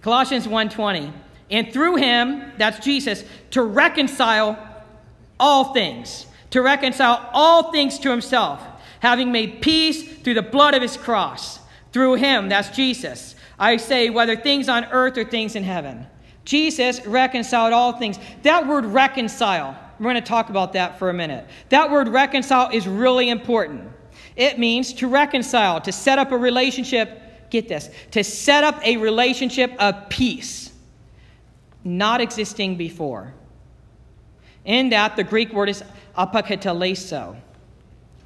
Colossians 0.02 0.48
1:20. 0.48 1.12
And 1.52 1.74
through 1.74 1.98
him, 1.98 2.54
that's 2.58 2.80
Jesus, 2.80 3.26
to 3.52 3.64
reconcile 3.64 4.58
all 5.40 5.74
things, 5.74 6.28
to 6.52 6.62
reconcile 6.62 7.30
all 7.34 7.72
things 7.72 8.00
to 8.00 8.12
himself, 8.12 8.64
having 9.02 9.32
made 9.32 9.62
peace 9.62 10.20
through 10.20 10.36
the 10.36 10.42
blood 10.42 10.74
of 10.74 10.82
his 10.82 10.96
cross. 10.96 11.60
Through 11.92 12.16
him, 12.16 12.48
that's 12.50 12.70
Jesus. 12.70 13.36
I 13.58 13.78
say, 13.78 14.10
whether 14.10 14.36
things 14.36 14.70
on 14.70 14.86
earth 14.86 15.18
or 15.18 15.26
things 15.26 15.56
in 15.56 15.64
heaven. 15.64 16.06
Jesus 16.50 17.06
reconciled 17.06 17.74
all 17.74 17.94
things. 17.94 18.18
That 18.42 18.66
word 18.66 18.84
reconcile, 18.84 19.78
we're 20.00 20.06
going 20.06 20.16
to 20.16 20.22
talk 20.22 20.50
about 20.50 20.74
that 20.74 20.98
for 20.98 21.12
a 21.12 21.14
minute. 21.14 21.48
That 21.70 21.92
word 21.92 22.08
reconcile 22.08 22.72
is 22.72 22.88
really 22.88 23.30
important. 23.30 23.88
It 24.36 24.58
means 24.58 24.92
to 24.94 25.08
reconcile, 25.08 25.80
to 25.82 25.92
set 25.92 26.18
up 26.18 26.32
a 26.32 26.38
relationship, 26.38 27.52
get 27.52 27.70
this, 27.70 27.92
to 28.12 28.24
set 28.24 28.64
up 28.64 28.84
a 28.84 28.98
relationship 28.98 29.76
of 29.78 30.10
peace, 30.10 30.74
not 31.84 32.20
existing 32.20 32.78
before. 32.78 33.32
In 34.66 34.90
that, 34.90 35.18
the 35.18 35.24
Greek 35.24 35.54
word 35.54 35.70
is 35.70 35.84
apokataleso. 36.18 37.40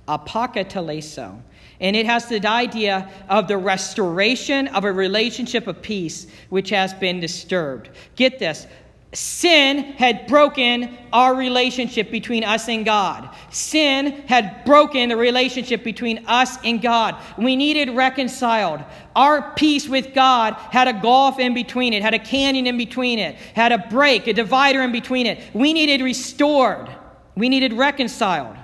Apokataleso. 0.08 1.42
And 1.84 1.96
it 1.96 2.08
has 2.08 2.28
the 2.28 2.48
idea 2.48 3.10
of 3.30 3.48
the 3.48 3.58
restoration 3.58 4.70
of 4.70 4.86
a 4.86 4.92
relationship 4.92 5.68
of 5.68 5.82
peace 5.82 6.26
which 6.50 6.70
has 6.70 6.94
been 6.94 7.20
disturbed. 7.20 7.90
Get 8.16 8.40
this 8.40 8.66
sin 9.14 9.84
had 9.84 10.26
broken 10.28 10.98
our 11.12 11.36
relationship 11.36 12.10
between 12.10 12.44
us 12.44 12.68
and 12.68 12.84
God. 12.84 13.30
Sin 13.52 14.12
had 14.28 14.66
broken 14.66 15.10
the 15.10 15.18
relationship 15.18 15.84
between 15.84 16.26
us 16.26 16.58
and 16.64 16.82
God. 16.82 17.16
We 17.38 17.56
needed 17.56 17.92
reconciled. 17.92 18.82
Our 19.16 19.54
peace 19.54 19.88
with 19.88 20.14
God 20.14 20.54
had 20.54 20.88
a 20.88 20.94
gulf 20.94 21.40
in 21.40 21.54
between 21.54 21.94
it, 21.94 22.02
had 22.02 22.16
a 22.16 22.20
canyon 22.20 22.66
in 22.66 22.78
between 22.78 23.20
it, 23.20 23.36
had 23.36 23.72
a 23.72 23.78
break, 23.90 24.28
a 24.28 24.34
divider 24.34 24.82
in 24.82 24.92
between 24.92 25.28
it. 25.28 25.44
We 25.54 25.74
needed 25.74 26.02
restored. 26.02 26.90
We 27.36 27.50
needed 27.50 27.74
reconciled. 27.74 28.58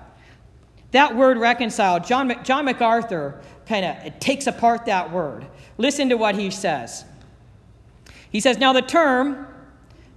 That 0.92 1.16
word 1.16 1.38
reconciled, 1.38 2.06
John, 2.06 2.44
John 2.44 2.66
MacArthur 2.66 3.40
kind 3.68 3.86
of 3.86 4.20
takes 4.20 4.48
apart 4.48 4.86
that 4.88 5.12
word. 5.12 5.46
Listen 5.78 6.10
to 6.10 6.18
what 6.18 6.36
he 6.36 6.50
says. 6.50 7.06
He 8.32 8.40
says, 8.40 8.58
Now 8.58 8.74
the 8.74 8.82
term, 8.82 9.48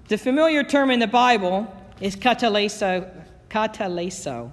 the 0.08 0.18
familiar 0.18 0.62
term 0.64 0.90
in 0.90 0.98
the 1.00 1.06
Bible 1.06 1.72
is 2.00 2.16
kataleso. 2.16 3.08
kataleso. 3.50 4.50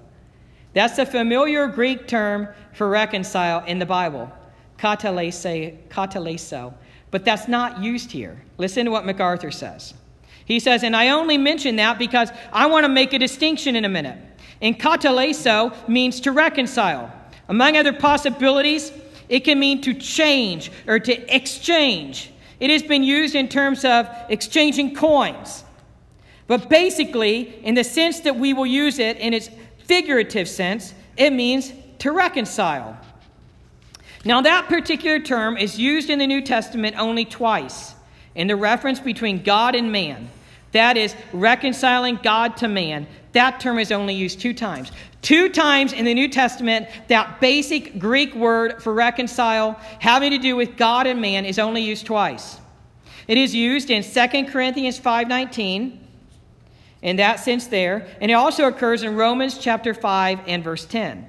That's 0.73 0.97
the 0.97 1.05
familiar 1.05 1.67
Greek 1.67 2.07
term 2.07 2.49
for 2.73 2.89
reconcile 2.89 3.65
in 3.65 3.79
the 3.79 3.85
Bible. 3.85 4.31
Katalese, 4.77 5.77
kataleso. 5.89 6.73
But 7.11 7.25
that's 7.25 7.47
not 7.47 7.81
used 7.81 8.11
here. 8.11 8.41
Listen 8.57 8.85
to 8.85 8.91
what 8.91 9.05
MacArthur 9.05 9.51
says. 9.51 9.93
He 10.45 10.59
says, 10.59 10.83
and 10.83 10.95
I 10.95 11.09
only 11.09 11.37
mention 11.37 11.75
that 11.77 11.99
because 11.99 12.29
I 12.53 12.67
want 12.67 12.85
to 12.85 12.89
make 12.89 13.13
a 13.13 13.19
distinction 13.19 13.75
in 13.75 13.85
a 13.85 13.89
minute. 13.89 14.17
And 14.61 14.79
kataleso 14.79 15.73
means 15.87 16.19
to 16.21 16.31
reconcile. 16.31 17.13
Among 17.47 17.77
other 17.77 17.93
possibilities, 17.93 18.91
it 19.29 19.41
can 19.41 19.59
mean 19.59 19.81
to 19.81 19.93
change 19.93 20.71
or 20.87 20.99
to 20.99 21.35
exchange. 21.35 22.31
It 22.59 22.69
has 22.69 22.83
been 22.83 23.03
used 23.03 23.35
in 23.35 23.47
terms 23.47 23.85
of 23.85 24.07
exchanging 24.29 24.95
coins. 24.95 25.63
But 26.47 26.67
basically, 26.67 27.55
in 27.63 27.75
the 27.75 27.83
sense 27.83 28.21
that 28.21 28.35
we 28.35 28.53
will 28.53 28.65
use 28.65 28.99
it 28.99 29.17
in 29.17 29.33
its 29.33 29.49
figurative 29.85 30.47
sense, 30.47 30.93
it 31.15 31.31
means 31.31 31.71
to 31.99 32.11
reconcile. 32.11 32.97
Now, 34.25 34.41
that 34.41 34.67
particular 34.67 35.19
term 35.19 35.57
is 35.57 35.79
used 35.79 36.09
in 36.09 36.19
the 36.19 36.27
New 36.27 36.41
Testament 36.41 36.97
only 36.97 37.23
twice 37.23 37.93
in 38.35 38.47
the 38.47 38.55
reference 38.55 38.99
between 38.99 39.43
God 39.43 39.75
and 39.75 39.91
man. 39.91 40.29
That 40.71 40.97
is, 40.97 41.15
reconciling 41.33 42.19
God 42.21 42.57
to 42.57 42.67
man. 42.67 43.07
That 43.31 43.59
term 43.59 43.79
is 43.79 43.91
only 43.91 44.13
used 44.13 44.39
two 44.39 44.53
times. 44.53 44.91
Two 45.21 45.49
times 45.49 45.93
in 45.93 46.05
the 46.05 46.13
New 46.13 46.27
Testament, 46.27 46.87
that 47.07 47.39
basic 47.41 47.99
Greek 47.99 48.33
word 48.33 48.81
for 48.81 48.93
reconcile, 48.93 49.79
having 49.99 50.31
to 50.31 50.37
do 50.37 50.55
with 50.55 50.77
God 50.77 51.07
and 51.07 51.21
man, 51.21 51.45
is 51.45 51.59
only 51.59 51.81
used 51.81 52.05
twice. 52.05 52.59
It 53.27 53.37
is 53.37 53.53
used 53.53 53.89
in 53.91 54.03
2 54.03 54.45
Corinthians 54.45 54.99
5.19, 54.99 55.97
in 57.01 57.15
that 57.17 57.39
sense 57.39 57.67
there, 57.67 58.07
and 58.19 58.31
it 58.31 58.33
also 58.33 58.67
occurs 58.67 59.03
in 59.03 59.15
Romans 59.15 59.57
chapter 59.57 59.93
5 59.93 60.39
and 60.47 60.63
verse 60.63 60.85
10. 60.85 61.28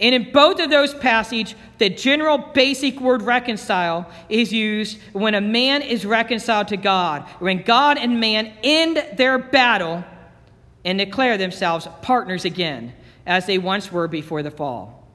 And 0.00 0.14
in 0.14 0.30
both 0.32 0.60
of 0.60 0.70
those 0.70 0.94
passages, 0.94 1.56
the 1.78 1.88
general 1.88 2.38
basic 2.38 3.00
word 3.00 3.22
reconcile 3.22 4.08
is 4.28 4.52
used 4.52 4.98
when 5.12 5.34
a 5.34 5.40
man 5.40 5.82
is 5.82 6.06
reconciled 6.06 6.68
to 6.68 6.76
God, 6.76 7.22
when 7.40 7.62
God 7.62 7.98
and 7.98 8.20
man 8.20 8.52
end 8.62 9.04
their 9.16 9.38
battle 9.38 10.04
and 10.84 10.98
declare 10.98 11.36
themselves 11.36 11.88
partners 12.02 12.44
again, 12.44 12.92
as 13.26 13.46
they 13.46 13.58
once 13.58 13.90
were 13.90 14.06
before 14.06 14.42
the 14.42 14.50
fall. 14.50 15.06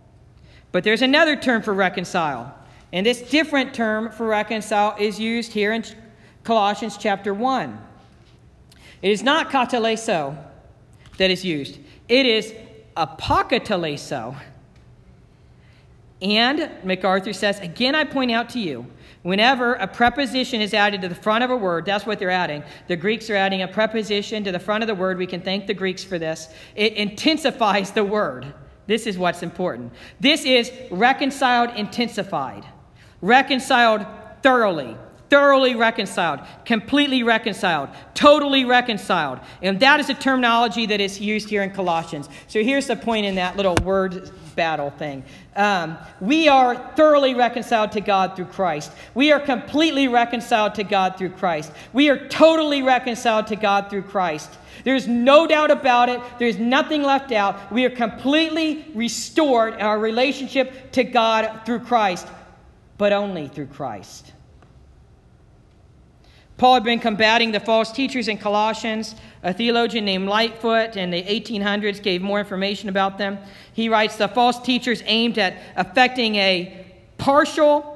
But 0.73 0.83
there's 0.83 1.01
another 1.01 1.35
term 1.35 1.61
for 1.61 1.73
reconcile, 1.73 2.53
and 2.91 3.05
this 3.05 3.21
different 3.21 3.73
term 3.73 4.11
for 4.11 4.27
reconcile 4.27 4.95
is 4.99 5.19
used 5.19 5.53
here 5.53 5.71
in 5.71 5.83
Colossians 6.43 6.97
chapter 6.97 7.33
1. 7.33 7.79
It 9.01 9.11
is 9.11 9.23
not 9.23 9.49
kataleso 9.49 10.37
that 11.17 11.31
is 11.31 11.45
used, 11.45 11.79
it 12.09 12.25
is 12.25 12.53
apokataleso. 12.97 14.35
And 16.23 16.71
MacArthur 16.85 17.33
says, 17.33 17.59
again, 17.59 17.95
I 17.95 18.05
point 18.05 18.31
out 18.31 18.47
to 18.51 18.59
you, 18.59 18.87
whenever 19.23 19.73
a 19.73 19.87
preposition 19.87 20.61
is 20.61 20.73
added 20.73 21.01
to 21.01 21.09
the 21.09 21.15
front 21.15 21.43
of 21.43 21.51
a 21.51 21.57
word, 21.57 21.85
that's 21.85 22.05
what 22.05 22.17
they're 22.17 22.29
adding. 22.29 22.63
The 22.87 22.95
Greeks 22.95 23.29
are 23.29 23.35
adding 23.35 23.61
a 23.61 23.67
preposition 23.67 24.45
to 24.45 24.51
the 24.53 24.59
front 24.59 24.83
of 24.83 24.87
the 24.87 24.95
word. 24.95 25.17
We 25.17 25.27
can 25.27 25.41
thank 25.41 25.67
the 25.67 25.73
Greeks 25.73 26.01
for 26.01 26.17
this. 26.17 26.47
It 26.75 26.93
intensifies 26.93 27.91
the 27.91 28.05
word. 28.05 28.53
This 28.87 29.05
is 29.05 29.17
what's 29.17 29.43
important. 29.43 29.91
This 30.21 30.45
is 30.45 30.71
reconciled, 30.89 31.71
intensified, 31.75 32.65
reconciled 33.21 34.05
thoroughly 34.41 34.95
thoroughly 35.33 35.73
reconciled, 35.73 36.39
completely 36.63 37.23
reconciled, 37.23 37.89
totally 38.13 38.65
reconciled. 38.65 39.39
And 39.63 39.79
that 39.79 39.99
is 39.99 40.07
a 40.11 40.13
terminology 40.13 40.85
that 40.85 41.01
is 41.01 41.19
used 41.19 41.49
here 41.49 41.63
in 41.63 41.71
Colossians. 41.71 42.29
So 42.47 42.61
here's 42.61 42.85
the 42.85 42.95
point 42.95 43.25
in 43.25 43.33
that 43.35 43.57
little 43.57 43.73
word 43.83 44.29
battle 44.55 44.91
thing. 44.91 45.23
Um, 45.55 45.97
we 46.21 46.47
are 46.49 46.75
thoroughly 46.95 47.33
reconciled 47.33 47.93
to 47.93 48.01
God 48.01 48.35
through 48.35 48.45
Christ. 48.45 48.91
We 49.15 49.31
are 49.31 49.39
completely 49.39 50.07
reconciled 50.07 50.75
to 50.75 50.83
God 50.83 51.17
through 51.17 51.31
Christ. 51.31 51.71
We 51.93 52.09
are 52.09 52.27
totally 52.27 52.83
reconciled 52.83 53.47
to 53.47 53.55
God 53.55 53.89
through 53.89 54.03
Christ. 54.03 54.51
There's 54.83 55.07
no 55.07 55.47
doubt 55.47 55.71
about 55.71 56.09
it. 56.09 56.21
There's 56.37 56.59
nothing 56.59 57.01
left 57.01 57.31
out. 57.31 57.71
We 57.71 57.85
are 57.85 57.89
completely 57.89 58.85
restored 58.93 59.73
in 59.73 59.81
our 59.81 59.97
relationship 59.97 60.91
to 60.91 61.03
God 61.03 61.61
through 61.65 61.79
Christ, 61.79 62.27
but 62.99 63.13
only 63.13 63.47
through 63.47 63.67
Christ. 63.67 64.32
Paul 66.57 66.75
had 66.75 66.83
been 66.83 66.99
combating 66.99 67.51
the 67.51 67.59
false 67.59 67.91
teachers 67.91 68.27
in 68.27 68.37
Colossians. 68.37 69.15
A 69.41 69.53
theologian 69.53 70.05
named 70.05 70.27
Lightfoot 70.27 70.95
in 70.95 71.09
the 71.09 71.23
1800s 71.23 72.01
gave 72.01 72.21
more 72.21 72.39
information 72.39 72.89
about 72.89 73.17
them. 73.17 73.39
He 73.73 73.89
writes 73.89 74.15
The 74.15 74.27
false 74.27 74.59
teachers 74.61 75.01
aimed 75.05 75.37
at 75.37 75.57
effecting 75.77 76.35
a 76.35 76.85
partial 77.17 77.89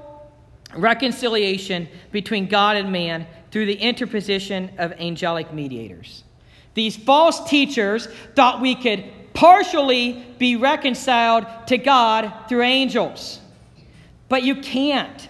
reconciliation 0.75 1.87
between 2.11 2.47
God 2.47 2.77
and 2.77 2.91
man 2.91 3.27
through 3.51 3.67
the 3.67 3.75
interposition 3.75 4.71
of 4.77 4.91
angelic 4.93 5.53
mediators. 5.53 6.23
These 6.73 6.95
false 6.95 7.49
teachers 7.49 8.07
thought 8.35 8.61
we 8.61 8.75
could 8.75 9.03
partially 9.33 10.25
be 10.37 10.55
reconciled 10.55 11.45
to 11.67 11.77
God 11.77 12.33
through 12.49 12.63
angels. 12.63 13.39
But 14.29 14.43
you 14.43 14.55
can't. 14.55 15.27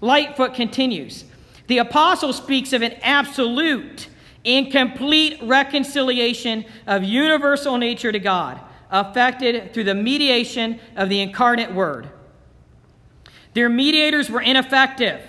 Lightfoot 0.00 0.54
continues. 0.54 1.24
The 1.68 1.78
apostle 1.78 2.32
speaks 2.32 2.72
of 2.72 2.82
an 2.82 2.94
absolute 3.02 4.08
and 4.44 4.70
complete 4.72 5.38
reconciliation 5.42 6.64
of 6.86 7.04
universal 7.04 7.76
nature 7.76 8.10
to 8.10 8.18
God, 8.18 8.60
effected 8.92 9.72
through 9.74 9.84
the 9.84 9.94
mediation 9.94 10.80
of 10.96 11.08
the 11.08 11.20
incarnate 11.20 11.72
Word. 11.72 12.08
Their 13.54 13.68
mediators 13.68 14.30
were 14.30 14.40
ineffective. 14.40 15.20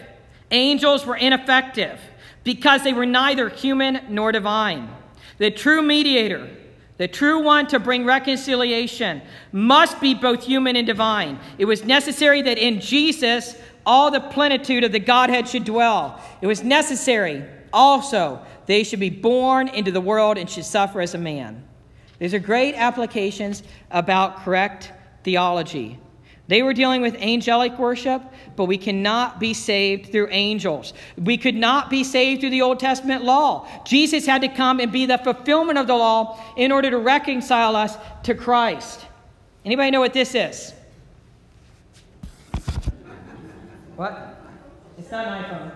Angels 0.52 1.06
were 1.06 1.18
ineffective 1.18 2.00
because 2.44 2.84
they 2.84 2.94
were 2.94 3.06
neither 3.06 3.50
human 3.50 4.02
nor 4.10 4.32
divine. 4.32 4.90
The 5.40 5.52
true 5.52 5.82
mediator, 5.82 6.50
the 6.98 7.08
true 7.08 7.44
one 7.44 7.68
to 7.68 7.80
bring 7.80 8.06
reconciliation, 8.06 9.22
must 9.52 10.00
be 10.00 10.14
both 10.14 10.44
human 10.44 10.76
and 10.76 10.88
divine. 10.88 11.40
It 11.58 11.66
was 11.66 11.84
necessary 11.84 12.42
that 12.44 12.58
in 12.58 12.80
Jesus 12.80 13.56
all 13.90 14.12
the 14.12 14.22
plenitude 14.22 14.84
of 14.84 14.92
the 14.92 15.00
Godhead 15.00 15.50
should 15.50 15.66
dwell. 15.66 16.22
It 16.42 16.48
was 16.48 16.64
necessary 16.64 17.44
also 17.74 18.40
they 18.68 18.84
should 18.84 19.00
be 19.00 19.10
born 19.10 19.68
into 19.68 19.92
the 19.92 20.00
world 20.00 20.38
and 20.38 20.48
should 20.48 20.66
suffer 20.66 21.02
as 21.02 21.16
a 21.16 21.18
man. 21.18 21.64
These 22.20 22.36
are 22.36 22.40
great 22.40 22.76
applications 22.76 23.64
about 23.90 24.44
correct 24.44 24.92
theology. 25.24 25.98
They 26.48 26.62
were 26.62 26.74
dealing 26.74 27.02
with 27.02 27.16
angelic 27.16 27.80
worship, 27.80 28.22
but 28.56 28.66
we 28.66 28.78
cannot 28.78 29.40
be 29.40 29.56
saved 29.56 30.12
through 30.12 30.28
angels. 30.30 30.94
We 31.18 31.38
could 31.38 31.56
not 31.56 31.90
be 31.90 32.04
saved 32.04 32.42
through 32.42 32.52
the 32.52 32.62
Old 32.62 32.80
Testament 32.80 33.24
law. 33.24 33.68
Jesus 33.86 34.28
had 34.28 34.42
to 34.42 34.50
come 34.50 34.80
and 34.80 34.92
be 34.92 35.08
the 35.08 35.18
fulfillment 35.18 35.80
of 35.80 35.88
the 35.88 35.96
law 35.96 36.40
in 36.56 36.72
order 36.72 36.92
to 36.92 37.00
reconcile 37.00 37.76
us 37.76 37.98
to 38.24 38.36
Christ. 38.36 39.08
Anybody 39.66 39.90
know 39.90 40.00
what 40.00 40.14
this 40.14 40.36
is? 40.36 40.74
What? 44.00 44.40
It's 44.98 45.12
not 45.12 45.28
an 45.28 45.44
iPhone. 45.44 45.72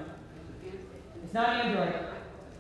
It's 1.26 1.34
not 1.34 1.50
Android. 1.66 1.94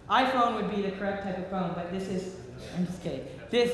iPhone 0.09 0.55
would 0.57 0.75
be 0.75 0.81
the 0.81 0.91
correct 0.91 1.23
type 1.23 1.37
of 1.37 1.47
phone, 1.47 1.71
but 1.73 1.89
this 1.89 2.09
is, 2.09 2.35
I'm 2.75 2.85
just 2.85 3.01
kidding. 3.01 3.25
This, 3.49 3.71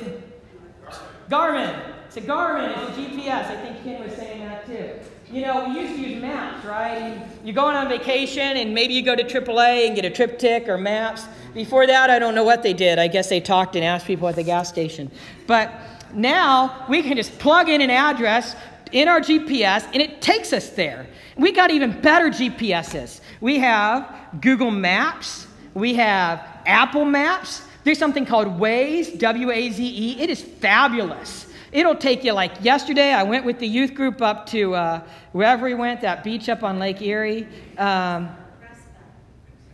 Garmin. 1.32 1.82
It's 2.06 2.18
a 2.18 2.22
Garmin, 2.22 2.78
it's 2.78 2.96
a 2.96 3.02
GPS. 3.02 3.46
I 3.46 3.56
think 3.64 3.84
Ken 3.84 4.04
was 4.04 4.14
saying 4.14 4.40
that 4.42 4.68
too. 4.68 5.00
You 5.34 5.42
know, 5.42 5.68
we 5.68 5.80
used 5.80 5.96
to 5.96 6.00
use 6.00 6.22
maps, 6.22 6.64
right? 6.64 7.26
You're 7.44 7.56
going 7.56 7.76
on 7.76 7.90
vacation 7.90 8.58
and 8.58 8.76
maybe 8.76 8.94
you 8.94 9.02
go 9.02 9.16
to 9.16 9.24
AAA 9.24 9.88
and 9.88 9.96
get 9.96 10.06
a 10.06 10.12
TripTik 10.12 10.68
or 10.68 10.78
maps. 10.78 11.26
Before 11.56 11.88
that, 11.88 12.12
I 12.12 12.20
don't 12.20 12.36
know 12.36 12.44
what 12.44 12.62
they 12.62 12.74
did. 12.74 13.00
I 13.00 13.08
guess 13.08 13.30
they 13.30 13.42
talked 13.42 13.76
and 13.76 13.84
asked 13.84 14.06
people 14.06 14.28
at 14.28 14.36
the 14.36 14.44
gas 14.44 14.70
station. 14.70 15.10
But 15.48 15.74
now 16.14 16.86
we 16.88 17.02
can 17.02 17.18
just 17.18 17.38
plug 17.40 17.68
in 17.68 17.82
an 17.82 17.90
address 17.90 18.56
in 18.92 19.08
our 19.08 19.22
GPS 19.22 19.86
and 19.94 20.02
it 20.02 20.22
takes 20.22 20.54
us 20.54 20.70
there. 20.70 21.08
We 21.38 21.52
got 21.52 21.72
even 21.72 22.00
better 22.02 22.30
GPSs. 22.30 23.22
We 23.42 23.60
have 23.60 24.14
Google 24.42 24.72
Maps, 24.72 25.48
we 25.74 25.96
have 25.96 26.46
Apple 26.66 27.06
Maps. 27.06 27.64
There's 27.84 27.98
something 27.98 28.26
called 28.26 28.48
Waze, 28.60 29.18
W 29.18 29.52
A 29.52 29.70
Z 29.72 29.84
E. 29.84 30.22
It 30.22 30.30
is 30.30 30.42
fabulous. 30.42 31.48
It'll 31.72 31.96
take 31.96 32.24
you 32.24 32.34
like 32.34 32.52
yesterday. 32.62 33.14
I 33.14 33.24
went 33.24 33.46
with 33.46 33.60
the 33.60 33.68
youth 33.68 33.94
group 33.94 34.22
up 34.22 34.48
to 34.48 34.74
uh, 34.74 35.02
wherever 35.32 35.66
we 35.66 35.76
went, 35.76 36.02
that 36.02 36.24
beach 36.24 36.50
up 36.50 36.64
on 36.64 36.80
Lake 36.80 37.02
Erie. 37.02 37.48
Um, 37.78 38.30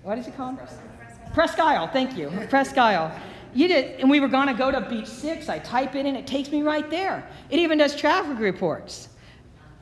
what 0.04 0.18
is 0.18 0.28
it 0.28 0.36
called? 0.36 0.58
Presque 1.34 1.60
Isle. 1.60 1.88
Thank 1.88 2.18
you, 2.18 2.32
Presque 2.50 2.78
Isle. 2.78 3.12
You 3.56 3.70
did, 3.70 4.02
and 4.02 4.10
we 4.10 4.20
were 4.20 4.28
going 4.28 4.48
to 4.48 4.54
go 4.54 4.70
to 4.70 4.82
Beach 4.82 5.08
Six. 5.08 5.48
I 5.48 5.60
type 5.60 5.96
it 5.96 6.06
in, 6.06 6.16
it 6.18 6.28
takes 6.28 6.52
me 6.52 6.62
right 6.62 6.88
there. 6.90 7.28
It 7.50 7.58
even 7.60 7.78
does 7.78 7.96
traffic 7.96 8.38
reports. 8.38 9.08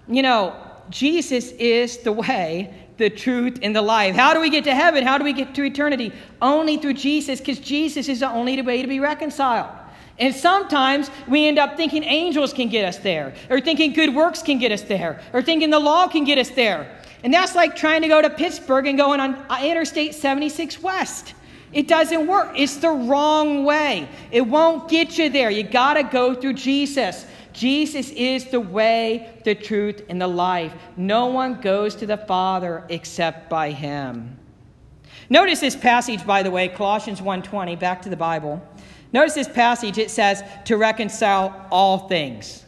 You 0.08 0.22
know, 0.22 0.56
Jesus 0.92 1.51
is 1.53 1.98
the 1.98 2.12
way, 2.12 2.72
the 2.98 3.10
truth, 3.10 3.60
and 3.63 3.75
the 3.75 3.82
life. 3.82 4.15
How 4.15 4.36
do 4.36 4.39
we 4.39 4.51
get 4.51 4.63
to 4.65 4.75
heaven? 4.75 5.03
How 5.03 5.18
do 5.18 5.24
we 5.24 5.34
get 5.34 5.56
to 5.56 5.63
eternity? 5.63 6.13
Only 6.39 6.77
through 6.77 6.94
Jesus, 6.94 7.39
because 7.39 7.60
Jesus 7.60 8.08
is 8.08 8.20
the 8.20 8.30
only 8.30 8.62
way 8.62 8.84
to 8.84 8.88
be 8.88 9.00
reconciled. 9.00 9.72
And 10.20 10.36
sometimes 10.36 11.10
we 11.27 11.48
end 11.48 11.58
up 11.58 11.75
thinking 11.75 12.03
angels 12.03 12.53
can 12.53 12.70
get 12.70 12.86
us 12.86 12.98
there, 12.98 13.34
or 13.50 13.60
thinking 13.60 13.94
good 13.94 14.13
works 14.13 14.44
can 14.44 14.60
get 14.60 14.72
us 14.72 14.84
there, 14.84 15.20
or 15.34 15.42
thinking 15.42 15.72
the 15.72 15.80
law 15.80 16.08
can 16.08 16.25
get 16.25 16.38
us 16.38 16.51
there. 16.51 16.96
And 17.24 17.34
that's 17.34 17.56
like 17.56 17.75
trying 17.75 18.03
to 18.03 18.08
go 18.08 18.22
to 18.22 18.30
Pittsburgh 18.30 18.86
and 18.86 18.98
going 18.98 19.20
on 19.20 19.34
uh, 19.50 19.58
Interstate 19.63 20.14
76 20.14 20.79
West. 20.83 21.33
It 21.74 21.88
doesn't 21.88 22.27
work. 22.27 22.51
It's 22.55 22.77
the 22.77 22.90
wrong 22.90 23.66
way. 23.66 24.07
It 24.31 24.42
won't 24.42 24.90
get 24.90 25.18
you 25.18 25.29
there. 25.29 25.50
You 25.50 25.64
got 25.64 25.96
to 25.96 26.03
go 26.03 26.36
through 26.36 26.53
Jesus. 26.53 27.25
Jesus 27.51 28.09
is 28.12 28.46
the 28.46 28.59
way, 28.59 29.40
the 29.44 29.55
truth, 29.55 30.03
and 30.09 30.22
the 30.22 30.27
life. 30.27 30.74
No 30.98 31.27
one 31.27 31.62
goes 31.62 31.96
to 31.96 32.05
the 32.05 32.18
Father 32.18 32.83
except 32.90 33.50
by 33.50 33.72
him. 33.72 34.38
Notice 35.29 35.59
this 35.59 35.75
passage 35.75 36.25
by 36.25 36.44
the 36.44 36.51
way, 36.51 36.68
Colossians 36.68 37.22
1:20, 37.22 37.79
back 37.79 38.01
to 38.03 38.09
the 38.09 38.18
Bible. 38.18 38.62
Notice 39.14 39.36
this 39.36 39.48
passage, 39.48 39.98
it 39.98 40.09
says 40.09 40.44
to 40.66 40.77
reconcile 40.77 41.68
all 41.72 42.07
things. 42.07 42.64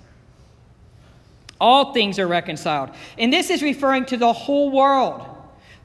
All 1.60 1.94
things 1.94 2.20
are 2.20 2.28
reconciled. 2.28 2.92
And 3.18 3.34
this 3.34 3.50
is 3.50 3.64
referring 3.64 4.06
to 4.06 4.18
the 4.18 4.34
whole 4.34 4.70
world. 4.70 5.26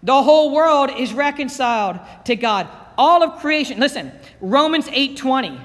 The 0.03 0.23
whole 0.23 0.53
world 0.53 0.91
is 0.97 1.13
reconciled 1.13 1.99
to 2.25 2.37
God. 2.37 2.69
All 3.01 3.23
of 3.23 3.41
creation. 3.41 3.81
Listen, 3.81 4.13
Romans 4.43 4.87
8:20. 4.93 5.59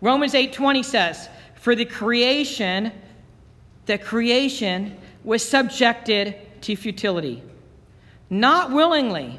Romans 0.00 0.34
8:20 0.34 0.82
says, 0.82 1.28
"For 1.54 1.76
the 1.76 1.84
creation, 1.84 2.90
the 3.86 3.98
creation 3.98 4.96
was 5.22 5.48
subjected 5.48 6.34
to 6.62 6.74
futility, 6.74 7.40
not 8.28 8.72
willingly, 8.72 9.38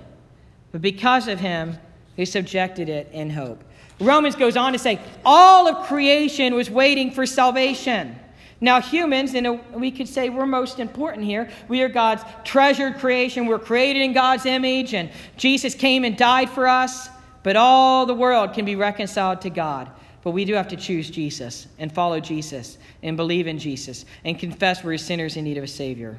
but 0.72 0.82
because 0.82 1.28
of 1.28 1.42
him 1.42 1.80
who 2.16 2.26
subjected 2.26 2.88
it 2.88 3.10
in 3.12 3.32
hope." 3.32 3.62
Romans 4.00 4.36
goes 4.36 4.56
on 4.56 4.72
to 4.72 4.80
say, 4.80 5.00
all 5.26 5.68
of 5.68 5.86
creation 5.86 6.56
was 6.56 6.70
waiting 6.70 7.12
for 7.12 7.26
salvation. 7.26 8.16
Now, 8.62 8.80
humans, 8.80 9.34
and 9.34 9.60
we 9.74 9.92
could 9.92 10.08
say 10.08 10.30
we're 10.30 10.46
most 10.46 10.80
important 10.80 11.26
here. 11.26 11.50
We 11.68 11.82
are 11.82 11.90
God's 11.90 12.24
treasured 12.46 13.00
creation. 13.00 13.48
We're 13.48 13.60
created 13.60 14.02
in 14.02 14.14
God's 14.14 14.46
image, 14.46 14.94
and 14.94 15.10
Jesus 15.36 15.76
came 15.76 16.06
and 16.06 16.16
died 16.16 16.50
for 16.50 16.70
us. 16.70 17.10
But 17.44 17.58
all 17.58 18.06
the 18.06 18.14
world 18.14 18.54
can 18.54 18.66
be 18.66 18.76
reconciled 18.76 19.42
to 19.42 19.50
God. 19.50 19.92
But 20.24 20.32
we 20.32 20.46
do 20.46 20.54
have 20.54 20.70
to 20.70 20.78
choose 20.78 21.10
Jesus 21.10 21.68
and 21.78 21.92
follow 21.92 22.22
Jesus 22.22 22.78
and 23.04 23.18
believe 23.18 23.46
in 23.46 23.60
Jesus 23.60 24.06
and 24.24 24.40
confess 24.40 24.84
we're 24.84 24.98
sinners 24.98 25.36
in 25.36 25.44
need 25.44 25.58
of 25.58 25.66
a 25.66 25.68
Savior. 25.68 26.18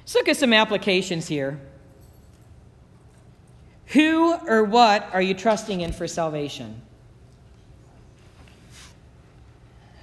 Let's 0.00 0.14
look 0.14 0.28
at 0.28 0.38
some 0.38 0.54
applications 0.54 1.28
here. 1.28 1.60
Who 3.88 4.34
or 4.34 4.64
what 4.64 5.08
are 5.12 5.20
you 5.20 5.34
trusting 5.34 5.82
in 5.82 5.92
for 5.92 6.08
salvation? 6.08 6.80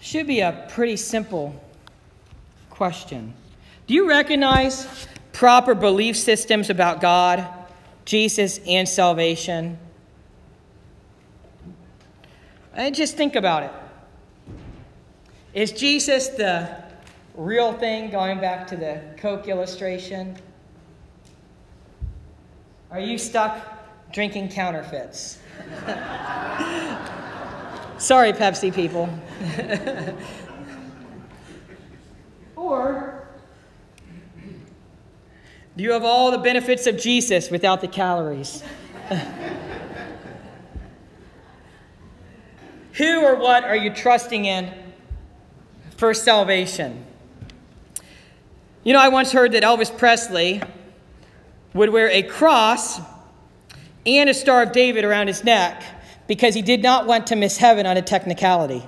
Should 0.02 0.28
be 0.28 0.42
a 0.42 0.68
pretty 0.70 0.98
simple 0.98 1.60
question. 2.70 3.34
Do 3.88 3.94
you 3.96 4.08
recognize 4.08 5.08
proper 5.34 5.74
belief 5.74 6.16
systems 6.16 6.70
about 6.70 7.02
God, 7.02 7.48
Jesus, 8.06 8.60
and 8.68 8.88
salvation? 8.88 9.78
And 12.74 12.96
just 12.96 13.18
think 13.18 13.36
about 13.36 13.64
it. 13.64 13.72
Is 15.54 15.72
Jesus 15.72 16.30
the 16.30 16.84
real 17.36 17.74
thing, 17.74 18.10
going 18.10 18.40
back 18.40 18.68
to 18.68 18.78
the 18.78 19.02
Coke 19.18 19.48
illustration? 19.48 20.38
Are 22.90 23.00
you 23.00 23.18
stuck 23.18 24.12
drinking 24.14 24.50
counterfeits? 24.50 25.40
Sorry, 27.98 28.34
Pepsi 28.34 28.74
people. 28.74 29.10
or 32.56 33.11
you 35.76 35.92
have 35.92 36.04
all 36.04 36.32
the 36.32 36.38
benefits 36.38 36.86
of 36.88 36.98
Jesus 36.98 37.50
without 37.50 37.82
the 37.82 37.88
calories? 37.88 38.64
Who 42.94 43.24
or 43.24 43.36
what 43.36 43.64
are 43.64 43.76
you 43.76 43.94
trusting 43.94 44.46
in 44.46 44.74
for 45.98 46.14
salvation? 46.14 47.06
You 48.84 48.94
know, 48.94 49.00
I 49.00 49.10
once 49.10 49.32
heard 49.32 49.54
that 49.54 49.64
Elvis 49.64 49.96
Presley 49.98 50.62
would 51.74 51.90
wear 51.90 52.10
a 52.10 52.24
cross 52.24 53.00
and 54.06 54.30
a 54.30 54.34
Star 54.34 54.64
of 54.64 54.72
David 54.72 55.06
around 55.06 55.28
his 55.28 55.44
neck 55.44 55.84
because 56.28 56.54
he 56.54 56.62
did 56.62 56.82
not 56.82 57.06
want 57.08 57.28
to 57.28 57.36
miss 57.36 57.58
heaven 57.58 57.86
on 57.86 57.96
a 57.98 58.02
technicality. 58.02 58.84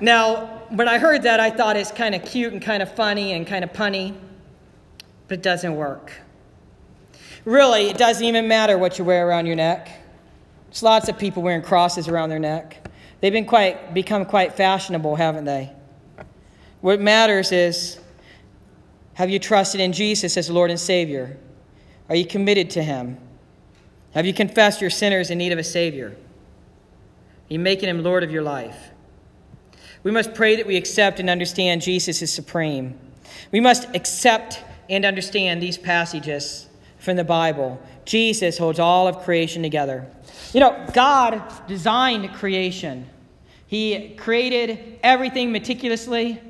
Now, 0.00 0.46
when 0.70 0.88
I 0.88 0.98
heard 0.98 1.22
that, 1.22 1.40
I 1.40 1.50
thought 1.50 1.76
it's 1.76 1.92
kind 1.92 2.14
of 2.14 2.24
cute 2.24 2.52
and 2.52 2.62
kind 2.62 2.82
of 2.82 2.94
funny 2.94 3.32
and 3.32 3.46
kind 3.46 3.64
of 3.64 3.72
punny, 3.72 4.14
but 5.28 5.38
it 5.38 5.42
doesn't 5.42 5.76
work. 5.76 6.12
Really, 7.44 7.88
it 7.88 7.96
doesn't 7.96 8.24
even 8.24 8.48
matter 8.48 8.76
what 8.76 8.98
you 8.98 9.04
wear 9.04 9.28
around 9.28 9.46
your 9.46 9.56
neck. 9.56 9.88
There's 10.66 10.82
lots 10.82 11.08
of 11.08 11.18
people 11.18 11.42
wearing 11.42 11.62
crosses 11.62 12.08
around 12.08 12.30
their 12.30 12.38
neck. 12.38 12.88
They've 13.20 13.32
been 13.32 13.46
quite, 13.46 13.94
become 13.94 14.24
quite 14.24 14.54
fashionable, 14.54 15.16
haven't 15.16 15.44
they? 15.44 15.72
What 16.80 17.00
matters 17.00 17.52
is 17.52 17.98
have 19.14 19.30
you 19.30 19.38
trusted 19.38 19.80
in 19.80 19.92
Jesus 19.92 20.36
as 20.36 20.48
Lord 20.48 20.70
and 20.70 20.78
Savior? 20.78 21.36
Are 22.08 22.14
you 22.14 22.24
committed 22.24 22.70
to 22.70 22.82
Him? 22.82 23.18
Have 24.14 24.26
you 24.26 24.32
confessed 24.32 24.80
your 24.80 24.90
sinners 24.90 25.30
in 25.30 25.38
need 25.38 25.52
of 25.52 25.58
a 25.58 25.64
Savior? 25.64 26.16
Are 27.50 27.52
you 27.52 27.58
making 27.58 27.88
Him 27.88 28.02
Lord 28.02 28.22
of 28.22 28.30
your 28.30 28.42
life? 28.42 28.90
We 30.02 30.10
must 30.10 30.34
pray 30.34 30.56
that 30.56 30.66
we 30.66 30.76
accept 30.76 31.18
and 31.18 31.28
understand 31.28 31.82
Jesus 31.82 32.22
is 32.22 32.32
supreme. 32.32 32.98
We 33.50 33.60
must 33.60 33.88
accept 33.96 34.62
and 34.88 35.04
understand 35.04 35.62
these 35.62 35.78
passages 35.78 36.66
from 36.98 37.16
the 37.16 37.24
Bible. 37.24 37.80
Jesus 38.04 38.58
holds 38.58 38.78
all 38.78 39.06
of 39.06 39.20
creation 39.20 39.62
together. 39.62 40.06
You 40.52 40.60
know, 40.60 40.86
God 40.92 41.42
designed 41.66 42.32
creation, 42.34 43.08
He 43.66 44.14
created 44.16 44.98
everything 45.02 45.52
meticulously, 45.52 46.40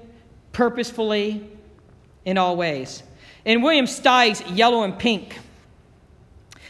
purposefully, 0.52 1.50
in 2.24 2.38
all 2.38 2.56
ways. 2.56 3.02
In 3.44 3.62
William 3.62 3.86
Steig's 3.86 4.42
Yellow 4.50 4.82
and 4.82 4.98
Pink, 4.98 5.38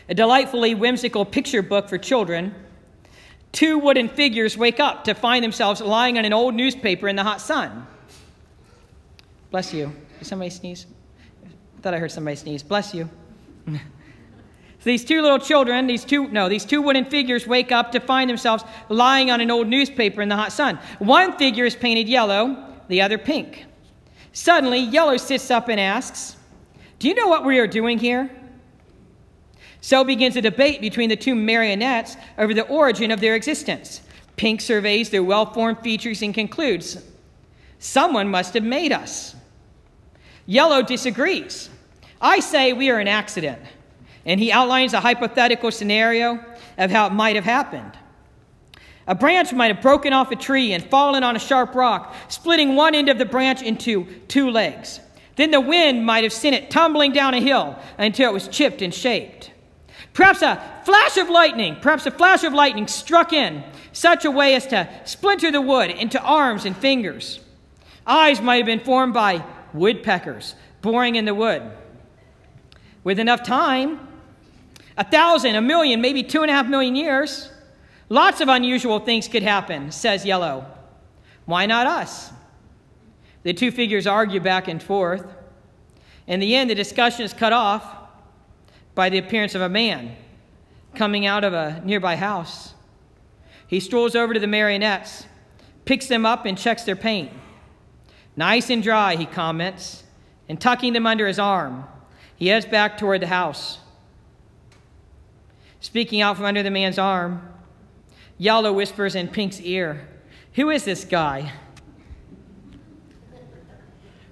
a 0.09 0.14
delightfully 0.14 0.74
whimsical 0.74 1.24
picture 1.24 1.62
book 1.62 1.88
for 1.88 1.98
children, 1.98 2.54
two 3.52 3.78
wooden 3.78 4.09
figures 4.09 4.57
wake 4.57 4.81
up 4.81 5.04
to 5.04 5.14
find 5.14 5.44
themselves 5.44 5.81
lying 5.81 6.16
on 6.16 6.24
an 6.24 6.33
old 6.33 6.54
newspaper 6.54 7.09
in 7.09 7.16
the 7.16 7.24
hot 7.24 7.40
sun. 7.40 7.87
Bless 9.50 9.74
you. 9.74 9.92
Did 10.18 10.26
somebody 10.26 10.50
sneeze? 10.50 10.87
I 11.78 11.80
thought 11.80 11.94
I 11.94 11.98
heard 11.98 12.10
somebody 12.10 12.36
sneeze. 12.36 12.64
Bless 12.64 12.92
you. 12.92 13.08
so 13.68 13.78
these 14.84 15.04
two 15.04 15.22
little 15.22 15.38
children, 15.38 15.86
these 15.86 16.04
two, 16.04 16.26
no, 16.28 16.48
these 16.48 16.64
two 16.64 16.82
wooden 16.82 17.04
figures 17.04 17.46
wake 17.46 17.70
up 17.70 17.92
to 17.92 18.00
find 18.00 18.28
themselves 18.28 18.64
lying 18.88 19.30
on 19.30 19.40
an 19.40 19.50
old 19.50 19.68
newspaper 19.68 20.20
in 20.20 20.28
the 20.28 20.36
hot 20.36 20.50
sun. 20.50 20.80
One 20.98 21.38
figure 21.38 21.64
is 21.64 21.76
painted 21.76 22.08
yellow, 22.08 22.64
the 22.88 23.00
other 23.00 23.16
pink. 23.16 23.66
Suddenly, 24.32 24.80
Yellow 24.80 25.16
sits 25.16 25.50
up 25.50 25.68
and 25.68 25.80
asks, 25.80 26.36
Do 26.98 27.08
you 27.08 27.14
know 27.14 27.28
what 27.28 27.44
we 27.44 27.58
are 27.58 27.66
doing 27.66 27.98
here? 27.98 28.30
So 29.80 30.04
begins 30.04 30.36
a 30.36 30.42
debate 30.42 30.80
between 30.80 31.08
the 31.08 31.16
two 31.16 31.34
marionettes 31.34 32.16
over 32.36 32.52
the 32.52 32.66
origin 32.66 33.10
of 33.10 33.20
their 33.20 33.34
existence. 33.34 34.02
Pink 34.36 34.60
surveys 34.60 35.10
their 35.10 35.22
well 35.22 35.52
formed 35.52 35.78
features 35.80 36.22
and 36.22 36.34
concludes, 36.34 37.02
Someone 37.78 38.28
must 38.28 38.54
have 38.54 38.64
made 38.64 38.92
us. 38.92 39.34
Yellow 40.48 40.80
disagrees. 40.80 41.68
I 42.22 42.40
say 42.40 42.72
we 42.72 42.88
are 42.88 42.98
an 42.98 43.06
accident. 43.06 43.61
And 44.24 44.40
he 44.40 44.50
outlines 44.50 44.94
a 44.94 45.00
hypothetical 45.00 45.70
scenario 45.70 46.42
of 46.78 46.90
how 46.90 47.06
it 47.06 47.12
might 47.12 47.37
have 47.37 47.44
happened. 47.44 47.92
A 49.06 49.14
branch 49.14 49.52
might 49.52 49.74
have 49.74 49.82
broken 49.82 50.14
off 50.14 50.32
a 50.32 50.37
tree 50.37 50.72
and 50.72 50.82
fallen 50.82 51.22
on 51.22 51.37
a 51.37 51.38
sharp 51.38 51.74
rock, 51.74 52.14
splitting 52.28 52.76
one 52.76 52.94
end 52.94 53.11
of 53.11 53.18
the 53.18 53.26
branch 53.26 53.61
into 53.61 54.06
two 54.28 54.48
legs. 54.48 55.00
Then 55.37 55.50
the 55.50 55.61
wind 55.61 56.06
might 56.06 56.24
have 56.24 56.32
sent 56.32 56.56
it 56.56 56.70
tumbling 56.70 57.12
down 57.12 57.34
a 57.34 57.40
hill 57.40 57.78
until 57.98 58.30
it 58.30 58.32
was 58.32 58.48
chipped 58.48 58.80
and 58.80 58.92
shaped. 58.92 59.52
Perhaps 60.14 60.40
a 60.40 60.82
flash 60.84 61.18
of 61.18 61.28
lightning, 61.28 61.76
perhaps 61.82 62.06
a 62.06 62.11
flash 62.11 62.42
of 62.42 62.54
lightning 62.54 62.87
struck 62.87 63.34
in 63.34 63.62
such 63.92 64.24
a 64.24 64.30
way 64.30 64.54
as 64.54 64.66
to 64.68 64.88
splinter 65.04 65.50
the 65.50 65.61
wood 65.61 65.90
into 65.90 66.18
arms 66.22 66.64
and 66.64 66.74
fingers. 66.74 67.40
Eyes 68.06 68.40
might 68.40 68.56
have 68.56 68.66
been 68.66 68.80
formed 68.80 69.12
by 69.12 69.44
woodpeckers 69.74 70.54
boring 70.83 71.16
in 71.16 71.24
the 71.24 71.35
wood. 71.35 71.62
With 73.04 73.18
enough 73.18 73.42
time, 73.42 74.07
a 74.96 75.04
thousand, 75.04 75.54
a 75.54 75.61
million, 75.61 76.00
maybe 76.00 76.22
two 76.22 76.42
and 76.42 76.50
a 76.50 76.54
half 76.54 76.66
million 76.66 76.96
years, 76.96 77.50
lots 78.09 78.40
of 78.40 78.48
unusual 78.48 78.98
things 78.98 79.28
could 79.28 79.42
happen, 79.42 79.90
says 79.92 80.24
Yellow. 80.24 80.66
Why 81.46 81.66
not 81.66 81.87
us? 81.87 82.33
The 83.44 83.54
two 83.54 83.70
figures 83.70 84.07
argue 84.07 84.40
back 84.40 84.68
and 84.68 84.83
forth. 84.83 85.24
In 86.26 86.40
the 86.40 86.54
end, 86.54 86.68
the 86.68 86.74
discussion 86.74 87.24
is 87.24 87.33
cut 87.33 87.52
off 87.52 87.83
by 88.94 89.09
the 89.09 89.18
appearance 89.18 89.54
of 89.54 89.62
a 89.62 89.68
man 89.68 90.16
coming 90.94 91.24
out 91.24 91.44
of 91.44 91.54
a 91.54 91.81
nearby 91.85 92.16
house. 92.16 92.74
He 93.66 93.81
strolls 93.81 94.16
over 94.16 94.35
to 94.35 94.40
the 94.40 94.46
marionettes, 94.46 95.26
picks 95.85 96.07
them 96.07 96.26
up, 96.26 96.44
and 96.44 96.59
checks 96.59 96.83
their 96.83 96.96
paint. 96.96 97.31
Nice 98.38 98.70
and 98.70 98.85
dry, 98.85 99.16
he 99.16 99.27
comments, 99.27 100.05
and 100.48 100.61
tucking 100.61 100.92
them 100.92 101.09
under 101.09 101.27
his 101.27 101.40
arm, 101.40 101.85
he 102.37 102.46
heads 102.46 102.66
back 102.66 102.96
toward 102.96 103.20
the 103.20 103.27
house. 103.27 103.81
Speaking 105.81 106.20
out 106.20 106.37
from 106.37 106.44
under 106.44 106.62
the 106.62 106.70
man's 106.70 107.01
arm, 107.01 107.42
Yellow 108.38 108.72
whispers 108.72 109.16
in 109.16 109.27
Pink's 109.27 109.61
ear, 109.62 110.07
Who 110.55 110.70
is 110.70 110.85
this 110.85 111.05
guy? 111.05 111.53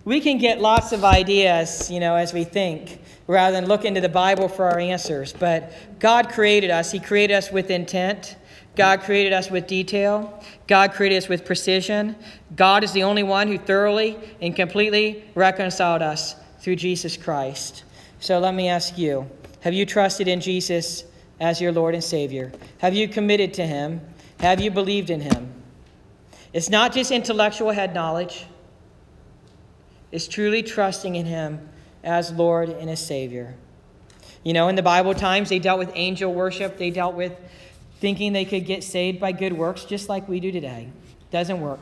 We 0.05 0.21
can 0.21 0.39
get 0.39 0.61
lots 0.61 0.93
of 0.93 1.03
ideas, 1.03 1.91
you 1.91 1.99
know, 1.99 2.15
as 2.15 2.33
we 2.33 2.45
think, 2.45 3.03
rather 3.27 3.57
than 3.57 3.67
look 3.67 3.85
into 3.85 4.01
the 4.01 4.09
Bible 4.09 4.47
for 4.47 4.67
our 4.67 4.79
answers. 4.79 5.33
But 5.33 5.73
God 5.99 6.29
created 6.29 6.71
us, 6.71 6.93
He 6.93 7.01
created 7.01 7.35
us 7.35 7.51
with 7.51 7.73
intent. 7.73 8.37
God 8.77 9.01
created 9.01 9.33
us 9.33 9.51
with 9.51 9.67
detail. 9.67 10.43
God 10.67 10.93
created 10.93 11.17
us 11.17 11.29
with 11.29 11.45
precision. 11.45 12.15
God 12.55 12.85
is 12.85 12.93
the 12.93 13.03
only 13.03 13.23
one 13.23 13.49
who 13.49 13.59
thoroughly 13.59 14.19
and 14.41 14.55
completely 14.55 15.25
reconciled 15.35 16.03
us 16.03 16.37
through 16.61 16.77
Jesus 16.77 17.17
Christ. 17.17 17.85
So 18.21 18.39
let 18.39 18.55
me 18.55 18.69
ask 18.69 18.97
you 18.99 19.29
have 19.61 19.75
you 19.75 19.87
trusted 19.87 20.29
in 20.29 20.41
Jesus 20.41 21.05
as 21.41 21.61
your 21.61 21.73
Lord 21.73 21.95
and 21.95 22.05
Savior? 22.05 22.53
Have 22.79 22.95
you 22.95 23.09
committed 23.09 23.55
to 23.55 23.67
Him? 23.67 24.01
Have 24.41 24.61
you 24.61 24.71
believed 24.71 25.11
in 25.11 25.21
Him? 25.21 25.53
It's 26.53 26.71
not 26.71 26.93
just 26.93 27.11
intellectual 27.11 27.71
head 27.71 27.95
knowledge, 27.95 28.47
it's 30.13 30.29
truly 30.29 30.63
trusting 30.63 31.17
in 31.17 31.27
Him 31.27 31.69
as 32.05 32.31
Lord 32.33 32.69
and 32.69 32.89
as 32.89 33.05
Savior. 33.05 33.57
You 34.45 34.53
know, 34.53 34.69
in 34.69 34.77
the 34.77 34.83
Bible 34.83 35.15
times, 35.15 35.49
they 35.49 35.59
dealt 35.59 35.79
with 35.79 35.91
angel 35.95 36.33
worship, 36.33 36.79
they 36.79 36.91
dealt 36.91 37.17
with 37.17 37.37
thinking 38.01 38.33
they 38.33 38.45
could 38.45 38.67
get 38.67 38.85
saved 38.85 39.21
by 39.21 39.33
good 39.33 39.53
works 39.53 39.85
just 39.85 40.09
like 40.09 40.29
we 40.29 40.41
do 40.41 40.53
today. 40.53 40.89
Doesn't 41.31 41.61
work. 41.61 41.81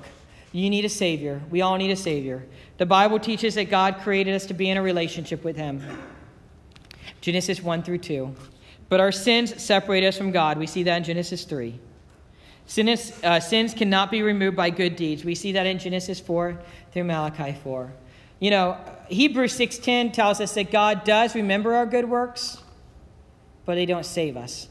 You 0.52 0.70
need 0.70 0.84
a 0.84 0.88
Savior. 0.88 1.42
We 1.50 1.62
all 1.62 1.76
need 1.76 1.90
a 1.90 1.96
Savior. 1.96 2.44
The 2.78 2.86
Bible 2.86 3.18
teaches 3.18 3.56
that 3.56 3.70
God 3.70 3.98
created 4.02 4.34
us 4.34 4.46
to 4.46 4.54
be 4.54 4.70
in 4.70 4.76
a 4.76 4.82
relationship 4.82 5.42
with 5.42 5.56
Him. 5.56 5.82
Genesis 7.20 7.60
1 7.60 7.82
through 7.82 7.98
2. 7.98 8.34
But 8.88 9.00
our 9.00 9.10
sins 9.10 9.62
separate 9.62 10.04
us 10.04 10.16
from 10.16 10.30
God. 10.30 10.58
We 10.58 10.66
see 10.66 10.82
that 10.84 10.98
in 10.98 11.04
Genesis 11.04 11.44
3. 11.44 11.78
Sins, 12.66 13.12
uh, 13.24 13.40
sins 13.40 13.74
cannot 13.74 14.10
be 14.10 14.22
removed 14.22 14.56
by 14.56 14.70
good 14.70 14.96
deeds. 14.96 15.24
We 15.24 15.34
see 15.34 15.52
that 15.52 15.66
in 15.66 15.78
Genesis 15.78 16.20
4 16.20 16.58
through 16.92 17.04
Malachi 17.04 17.56
4. 17.62 17.92
You 18.40 18.50
know, 18.50 18.76
Hebrews 19.08 19.54
6:10 19.54 20.12
tells 20.12 20.40
us 20.40 20.54
that 20.54 20.70
God 20.70 21.04
does 21.04 21.34
remember 21.34 21.74
our 21.74 21.86
good 21.86 22.08
works, 22.08 22.58
but 23.64 23.74
they 23.74 23.86
don't 23.86 24.06
save 24.06 24.36
us. 24.36 24.68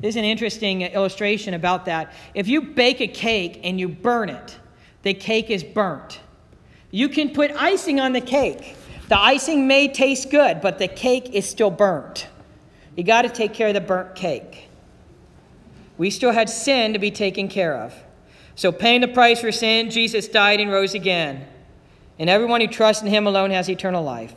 There's 0.00 0.16
an 0.16 0.24
interesting 0.24 0.82
illustration 0.82 1.54
about 1.54 1.84
that. 1.84 2.12
If 2.34 2.48
you 2.48 2.62
bake 2.62 3.00
a 3.00 3.06
cake 3.06 3.60
and 3.62 3.78
you 3.78 3.88
burn 3.88 4.30
it, 4.30 4.58
the 5.02 5.14
cake 5.14 5.50
is 5.50 5.62
burnt. 5.62 6.20
You 6.90 7.08
can 7.08 7.30
put 7.30 7.50
icing 7.52 8.00
on 8.00 8.12
the 8.12 8.20
cake. 8.20 8.76
The 9.08 9.18
icing 9.18 9.66
may 9.66 9.88
taste 9.88 10.30
good, 10.30 10.60
but 10.60 10.78
the 10.78 10.88
cake 10.88 11.30
is 11.34 11.48
still 11.48 11.70
burnt. 11.70 12.28
You 12.96 13.04
got 13.04 13.22
to 13.22 13.28
take 13.28 13.54
care 13.54 13.68
of 13.68 13.74
the 13.74 13.80
burnt 13.80 14.14
cake. 14.14 14.68
We 15.98 16.10
still 16.10 16.32
had 16.32 16.48
sin 16.48 16.92
to 16.92 16.98
be 16.98 17.10
taken 17.10 17.48
care 17.48 17.76
of. 17.76 17.94
So, 18.54 18.72
paying 18.72 19.00
the 19.00 19.08
price 19.08 19.40
for 19.40 19.52
sin, 19.52 19.90
Jesus 19.90 20.28
died 20.28 20.60
and 20.60 20.70
rose 20.70 20.94
again. 20.94 21.46
And 22.18 22.28
everyone 22.28 22.60
who 22.60 22.66
trusts 22.66 23.02
in 23.02 23.08
him 23.08 23.26
alone 23.26 23.50
has 23.50 23.68
eternal 23.68 24.02
life. 24.02 24.34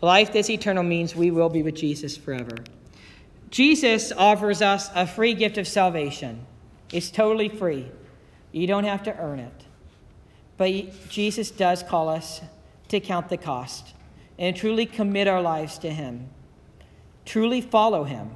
Life 0.00 0.32
that's 0.32 0.50
eternal 0.50 0.82
means 0.82 1.14
we 1.14 1.30
will 1.30 1.48
be 1.48 1.62
with 1.62 1.76
Jesus 1.76 2.16
forever. 2.16 2.56
Jesus 3.52 4.12
offers 4.12 4.62
us 4.62 4.90
a 4.94 5.06
free 5.06 5.34
gift 5.34 5.58
of 5.58 5.68
salvation. 5.68 6.46
It's 6.90 7.10
totally 7.10 7.50
free. 7.50 7.86
You 8.50 8.66
don't 8.66 8.84
have 8.84 9.02
to 9.02 9.16
earn 9.16 9.40
it. 9.40 9.52
But 10.56 11.08
Jesus 11.10 11.50
does 11.50 11.82
call 11.82 12.08
us 12.08 12.40
to 12.88 12.98
count 12.98 13.28
the 13.28 13.36
cost 13.36 13.92
and 14.38 14.56
truly 14.56 14.86
commit 14.86 15.28
our 15.28 15.42
lives 15.42 15.76
to 15.80 15.90
Him, 15.90 16.30
truly 17.26 17.60
follow 17.60 18.04
Him, 18.04 18.30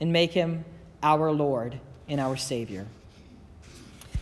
and 0.00 0.12
make 0.12 0.30
Him 0.30 0.64
our 1.02 1.32
Lord 1.32 1.80
and 2.08 2.20
our 2.20 2.36
Savior. 2.36 2.86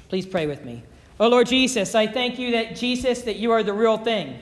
Please 0.08 0.24
pray 0.24 0.46
with 0.46 0.64
me. 0.64 0.82
Oh 1.20 1.28
Lord 1.28 1.48
Jesus, 1.48 1.94
I 1.94 2.06
thank 2.06 2.38
you 2.38 2.52
that 2.52 2.76
Jesus, 2.76 3.22
that 3.22 3.36
you 3.36 3.52
are 3.52 3.62
the 3.62 3.74
real 3.74 3.98
thing. 3.98 4.38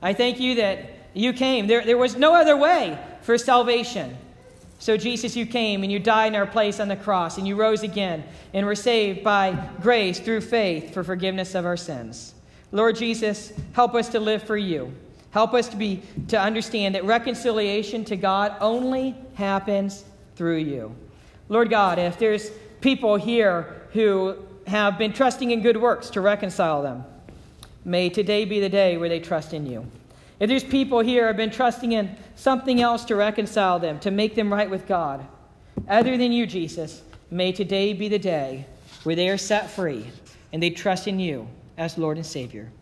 I 0.00 0.14
thank 0.14 0.40
you 0.40 0.54
that 0.54 0.90
you 1.12 1.34
came. 1.34 1.66
There, 1.66 1.84
there 1.84 1.98
was 1.98 2.16
no 2.16 2.34
other 2.34 2.56
way 2.56 2.98
for 3.22 3.38
salvation. 3.38 4.16
So, 4.78 4.96
Jesus, 4.96 5.36
you 5.36 5.44
came 5.44 5.82
and 5.82 5.92
you 5.92 5.98
died 5.98 6.28
in 6.28 6.36
our 6.36 6.46
place 6.46 6.80
on 6.80 6.88
the 6.88 6.96
cross, 6.96 7.36
and 7.36 7.46
you 7.46 7.54
rose 7.54 7.82
again, 7.82 8.24
and 8.54 8.64
were 8.64 8.74
saved 8.74 9.22
by 9.22 9.52
grace 9.82 10.18
through 10.18 10.40
faith 10.40 10.94
for 10.94 11.04
forgiveness 11.04 11.54
of 11.54 11.66
our 11.66 11.76
sins. 11.76 12.34
Lord 12.72 12.96
Jesus, 12.96 13.52
help 13.72 13.94
us 13.94 14.08
to 14.08 14.20
live 14.20 14.42
for 14.42 14.56
you. 14.56 14.92
Help 15.32 15.54
us 15.54 15.68
to 15.68 15.76
be 15.76 16.02
to 16.28 16.40
understand 16.40 16.94
that 16.94 17.04
reconciliation 17.04 18.04
to 18.06 18.16
God 18.16 18.56
only 18.60 19.14
happens 19.34 20.04
through 20.34 20.58
you. 20.58 20.94
Lord 21.48 21.68
God, 21.68 21.98
if 21.98 22.18
there's 22.18 22.50
people 22.80 23.16
here 23.16 23.82
who 23.92 24.36
have 24.66 24.98
been 24.98 25.12
trusting 25.12 25.50
in 25.50 25.62
good 25.62 25.76
works 25.76 26.10
to 26.10 26.20
reconcile 26.20 26.82
them, 26.82 27.04
may 27.84 28.08
today 28.08 28.44
be 28.44 28.60
the 28.60 28.68
day 28.68 28.96
where 28.96 29.08
they 29.08 29.20
trust 29.20 29.52
in 29.52 29.66
you. 29.66 29.86
If 30.40 30.48
there's 30.48 30.64
people 30.64 31.00
here 31.00 31.22
who 31.22 31.26
have 31.28 31.36
been 31.36 31.50
trusting 31.50 31.92
in 31.92 32.16
something 32.34 32.80
else 32.80 33.04
to 33.04 33.14
reconcile 33.14 33.78
them, 33.78 34.00
to 34.00 34.10
make 34.10 34.34
them 34.34 34.52
right 34.52 34.70
with 34.70 34.88
God, 34.88 35.26
other 35.86 36.16
than 36.16 36.32
you, 36.32 36.46
Jesus, 36.46 37.02
may 37.30 37.52
today 37.52 37.92
be 37.92 38.08
the 38.08 38.18
day 38.18 38.64
where 39.02 39.14
they 39.14 39.28
are 39.28 39.36
set 39.36 39.70
free 39.70 40.06
and 40.52 40.62
they 40.62 40.70
trust 40.70 41.06
in 41.06 41.20
you 41.20 41.46
as 41.76 41.98
Lord 41.98 42.16
and 42.16 42.24
Savior. 42.24 42.72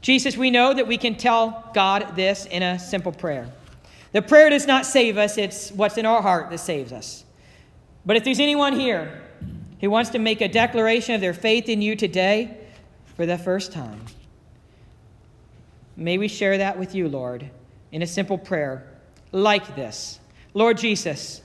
Jesus, 0.00 0.36
we 0.36 0.50
know 0.50 0.72
that 0.72 0.86
we 0.86 0.98
can 0.98 1.14
tell 1.14 1.70
God 1.74 2.16
this 2.16 2.46
in 2.46 2.62
a 2.62 2.78
simple 2.78 3.12
prayer. 3.12 3.50
The 4.12 4.22
prayer 4.22 4.48
does 4.48 4.66
not 4.66 4.86
save 4.86 5.18
us, 5.18 5.36
it's 5.36 5.72
what's 5.72 5.98
in 5.98 6.06
our 6.06 6.22
heart 6.22 6.50
that 6.50 6.58
saves 6.58 6.92
us. 6.92 7.24
But 8.06 8.16
if 8.16 8.24
there's 8.24 8.40
anyone 8.40 8.78
here 8.78 9.22
who 9.80 9.90
wants 9.90 10.10
to 10.10 10.18
make 10.18 10.40
a 10.40 10.48
declaration 10.48 11.14
of 11.14 11.20
their 11.20 11.34
faith 11.34 11.68
in 11.68 11.82
you 11.82 11.96
today 11.96 12.56
for 13.16 13.26
the 13.26 13.36
first 13.36 13.72
time, 13.72 14.00
may 15.96 16.18
we 16.18 16.28
share 16.28 16.58
that 16.58 16.78
with 16.78 16.94
you, 16.94 17.08
Lord, 17.08 17.50
in 17.92 18.02
a 18.02 18.06
simple 18.06 18.38
prayer 18.38 18.86
like 19.32 19.74
this 19.76 20.20
Lord 20.54 20.78
Jesus, 20.78 21.42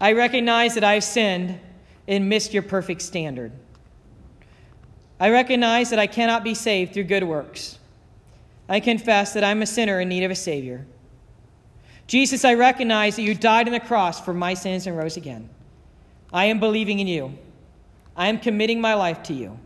I 0.00 0.12
recognize 0.12 0.74
that 0.74 0.84
I've 0.84 1.04
sinned 1.04 1.60
and 2.08 2.28
missed 2.28 2.54
your 2.54 2.62
perfect 2.62 3.02
standard. 3.02 3.52
I 5.20 5.30
recognize 5.30 5.90
that 5.90 5.98
I 5.98 6.06
cannot 6.06 6.42
be 6.42 6.54
saved 6.54 6.94
through 6.94 7.04
good 7.04 7.24
works. 7.24 7.78
I 8.68 8.80
confess 8.80 9.34
that 9.34 9.44
I'm 9.44 9.60
a 9.60 9.66
sinner 9.66 10.00
in 10.00 10.08
need 10.08 10.24
of 10.24 10.30
a 10.30 10.34
Savior. 10.34 10.86
Jesus, 12.06 12.44
I 12.44 12.54
recognize 12.54 13.16
that 13.16 13.22
you 13.22 13.34
died 13.34 13.68
on 13.68 13.72
the 13.72 13.80
cross 13.80 14.20
for 14.20 14.32
my 14.32 14.54
sins 14.54 14.86
and 14.86 14.96
rose 14.96 15.16
again. 15.16 15.48
I 16.32 16.46
am 16.46 16.58
believing 16.58 16.98
in 17.00 17.06
you. 17.06 17.38
I 18.16 18.28
am 18.28 18.38
committing 18.38 18.80
my 18.80 18.94
life 18.94 19.22
to 19.24 19.34
you. 19.34 19.58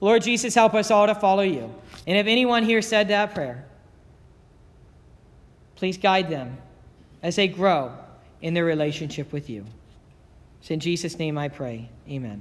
Lord 0.00 0.22
Jesus, 0.22 0.54
help 0.54 0.74
us 0.74 0.90
all 0.90 1.06
to 1.06 1.14
follow 1.14 1.42
you. 1.42 1.74
And 2.06 2.16
if 2.16 2.26
anyone 2.26 2.64
here 2.64 2.82
said 2.82 3.08
that 3.08 3.34
prayer, 3.34 3.64
please 5.76 5.96
guide 5.96 6.28
them 6.28 6.58
as 7.22 7.36
they 7.36 7.48
grow 7.48 7.92
in 8.40 8.54
their 8.54 8.64
relationship 8.64 9.32
with 9.32 9.48
you. 9.48 9.64
It's 10.60 10.70
in 10.70 10.80
Jesus' 10.80 11.18
name 11.18 11.38
I 11.38 11.48
pray. 11.48 11.88
Amen. 12.08 12.30